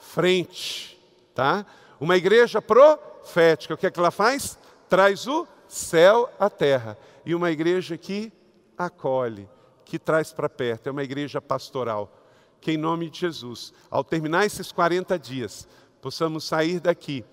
frente 0.00 0.97
tá? 1.38 1.64
Uma 2.00 2.16
igreja 2.16 2.60
profética, 2.60 3.72
o 3.72 3.76
que 3.76 3.86
é 3.86 3.90
que 3.92 4.00
ela 4.00 4.10
faz? 4.10 4.58
Traz 4.88 5.28
o 5.28 5.46
céu 5.68 6.28
à 6.36 6.50
terra. 6.50 6.98
E 7.24 7.32
uma 7.32 7.48
igreja 7.52 7.96
que 7.96 8.32
acolhe, 8.76 9.48
que 9.84 10.00
traz 10.00 10.32
para 10.32 10.48
perto, 10.48 10.88
é 10.88 10.90
uma 10.90 11.04
igreja 11.04 11.40
pastoral. 11.40 12.12
Que 12.60 12.72
em 12.72 12.76
nome 12.76 13.08
de 13.08 13.20
Jesus, 13.20 13.72
ao 13.88 14.02
terminar 14.02 14.46
esses 14.46 14.72
40 14.72 15.16
dias, 15.16 15.68
possamos 16.02 16.42
sair 16.42 16.80
daqui 16.80 17.24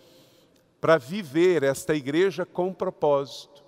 para 0.80 1.00
viver 1.00 1.64
esta 1.64 1.96
igreja 1.96 2.46
com 2.46 2.72
propósito, 2.72 3.64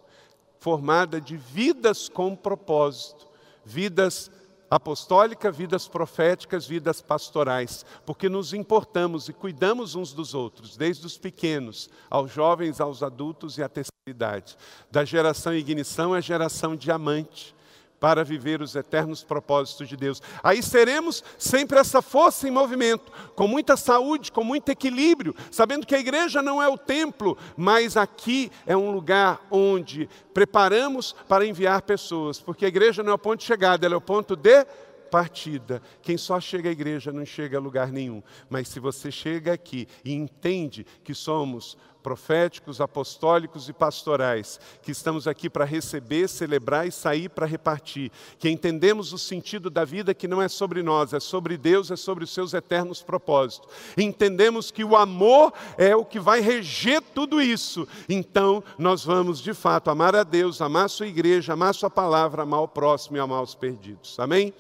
formada 0.60 1.20
de 1.20 1.36
vidas 1.36 2.08
com 2.08 2.36
propósito, 2.36 3.28
vidas 3.66 4.30
apostólica, 4.70 5.52
vidas 5.52 5.88
proféticas, 5.88 6.66
vidas 6.68 7.02
pastorais, 7.02 7.86
porque 8.06 8.30
nos 8.30 8.54
importamos 8.54 9.30
e 9.30 9.34
cuidamos 9.34 9.96
uns 9.96 10.14
dos 10.14 10.34
outros, 10.34 10.76
desde 10.78 11.06
os 11.06 11.18
pequenos, 11.18 11.90
aos 12.10 12.32
jovens, 12.32 12.82
aos 12.82 13.02
adultos 13.02 13.58
e 13.58 13.64
à 13.64 13.70
terceira 13.70 13.92
idade, 14.08 14.58
da 14.92 15.04
geração 15.04 15.54
ignição 15.54 16.14
à 16.14 16.22
geração 16.22 16.76
diamante, 16.76 17.56
para 18.00 18.24
viver 18.24 18.62
os 18.62 18.76
eternos 18.76 19.24
propósitos 19.24 19.88
de 19.88 19.98
Deus. 19.98 20.22
Aí 20.44 20.62
seremos 20.62 21.24
sempre 21.38 21.80
essa 21.80 22.02
força 22.02 22.48
em 22.48 22.52
movimento, 22.52 23.12
com 23.36 23.48
muita 23.48 23.76
saúde, 23.76 24.32
com 24.32 24.44
muito 24.44 24.70
equilíbrio, 24.70 25.36
sabendo 25.52 25.86
que 25.86 25.96
a 25.96 26.00
igreja 26.00 26.42
não 26.42 26.62
é 26.62 26.68
o 26.68 26.78
templo, 26.78 27.38
mas 27.56 27.98
aqui 27.98 28.52
é 28.66 28.76
um 28.76 28.92
lugar 28.92 29.46
onde 29.50 30.10
preparamos 30.34 31.16
para 31.28 31.46
enviar 31.46 31.82
pessoas, 31.82 32.40
porque 32.40 32.66
a 32.66 32.68
igreja 32.68 33.02
não 33.02 33.12
é 33.12 33.16
o 33.16 33.20
ponto 33.20 33.40
de 33.40 33.46
chegada, 33.46 33.86
ela 33.86 33.96
é 33.96 33.98
o 33.98 34.02
ponto 34.02 34.36
de 34.36 34.66
partida. 35.08 35.82
Quem 36.02 36.18
só 36.18 36.40
chega 36.40 36.70
à 36.70 36.72
igreja 36.72 37.12
não 37.12 37.26
chega 37.26 37.58
a 37.58 37.62
lugar 37.62 37.92
nenhum. 37.92 38.22
Mas 38.50 38.68
se 38.68 38.80
você 38.80 39.10
chega 39.10 39.54
aqui 39.54 39.88
e 40.04 40.14
entende 40.14 40.86
que 41.04 41.14
somos 41.14 41.78
proféticos, 42.08 42.80
apostólicos 42.80 43.68
e 43.68 43.74
pastorais, 43.74 44.62
que 44.82 44.94
estamos 44.94 45.28
aqui 45.28 45.50
para 45.50 45.66
receber, 45.66 46.30
celebrar 46.30 46.88
e 46.88 46.92
sair 46.92 47.28
para 47.28 47.46
repartir, 47.46 48.14
que 48.40 48.50
entendemos 48.50 49.12
o 49.12 49.18
sentido 49.18 49.70
da 49.70 49.84
vida 49.84 50.14
que 50.14 50.26
não 50.26 50.42
é 50.42 50.48
sobre 50.48 50.82
nós, 50.82 51.12
é 51.12 51.20
sobre 51.20 51.58
Deus, 51.58 51.92
é 51.92 51.98
sobre 51.98 52.24
os 52.24 52.34
seus 52.34 52.54
eternos 52.54 53.02
propósitos. 53.02 53.68
Entendemos 53.98 54.72
que 54.72 54.86
o 54.86 54.96
amor 54.96 55.52
é 55.78 55.98
o 55.98 56.06
que 56.06 56.18
vai 56.18 56.40
reger 56.40 57.02
tudo 57.14 57.42
isso. 57.42 57.86
Então, 58.08 58.64
nós 58.78 59.04
vamos 59.04 59.42
de 59.42 59.54
fato 59.54 59.90
amar 59.90 60.16
a 60.16 60.24
Deus, 60.24 60.62
amar 60.62 60.90
sua 60.90 61.08
igreja, 61.08 61.52
amar 61.52 61.76
sua 61.76 61.90
palavra, 61.90 62.44
amar 62.44 62.62
o 62.62 62.70
próximo 62.70 63.18
e 63.18 63.20
amar 63.20 63.44
os 63.44 63.54
perdidos. 63.54 64.18
Amém? 64.18 64.54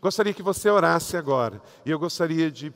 Gostaria 0.00 0.32
que 0.32 0.42
você 0.42 0.70
orasse 0.70 1.14
agora, 1.14 1.60
e 1.84 1.90
eu 1.90 1.98
gostaria 1.98 2.50
de 2.50 2.72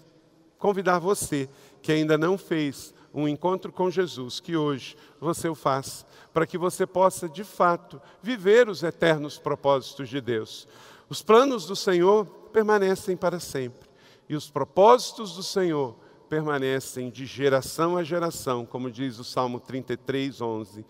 convidar 0.58 0.98
você 0.98 1.48
que 1.80 1.90
ainda 1.90 2.18
não 2.18 2.36
fez 2.36 2.92
um 3.12 3.26
encontro 3.26 3.72
com 3.72 3.90
Jesus, 3.90 4.40
que 4.40 4.56
hoje 4.56 4.96
você 5.20 5.48
o 5.48 5.54
faça, 5.54 6.06
para 6.32 6.46
que 6.46 6.58
você 6.58 6.86
possa, 6.86 7.28
de 7.28 7.44
fato, 7.44 8.00
viver 8.22 8.68
os 8.68 8.82
eternos 8.82 9.38
propósitos 9.38 10.08
de 10.08 10.20
Deus. 10.20 10.68
Os 11.08 11.22
planos 11.22 11.66
do 11.66 11.74
Senhor 11.74 12.26
permanecem 12.52 13.16
para 13.16 13.40
sempre, 13.40 13.88
e 14.28 14.36
os 14.36 14.50
propósitos 14.50 15.34
do 15.34 15.42
Senhor 15.42 15.96
permanecem 16.28 17.10
de 17.10 17.24
geração 17.24 17.96
a 17.96 18.04
geração, 18.04 18.66
como 18.66 18.90
diz 18.90 19.18
o 19.18 19.24
Salmo 19.24 19.58
33, 19.58 20.40
11. 20.40 20.84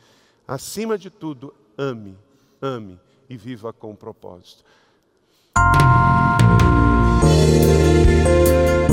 Acima 0.47 0.99
de 0.99 1.11
tudo, 1.11 1.55
ame, 1.77 2.19
ame 2.61 2.99
e 3.29 3.37
viva 3.37 3.73
com 3.73 3.95
propósito. 3.95 4.65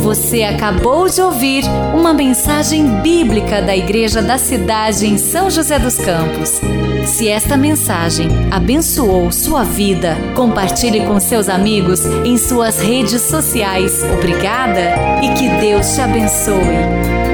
Você 0.05 0.43
acabou 0.43 1.09
de 1.09 1.19
ouvir 1.19 1.63
uma 1.91 2.13
mensagem 2.13 3.01
bíblica 3.01 3.59
da 3.59 3.75
Igreja 3.75 4.21
da 4.21 4.37
Cidade 4.37 5.07
em 5.07 5.17
São 5.17 5.49
José 5.49 5.79
dos 5.79 5.97
Campos. 5.97 6.61
Se 7.07 7.27
esta 7.27 7.57
mensagem 7.57 8.27
abençoou 8.51 9.31
sua 9.31 9.63
vida, 9.63 10.15
compartilhe 10.35 11.07
com 11.07 11.19
seus 11.19 11.49
amigos 11.49 12.05
em 12.23 12.37
suas 12.37 12.79
redes 12.79 13.23
sociais. 13.23 14.03
Obrigada 14.03 14.93
e 15.23 15.33
que 15.33 15.49
Deus 15.59 15.95
te 15.95 16.01
abençoe. 16.01 17.24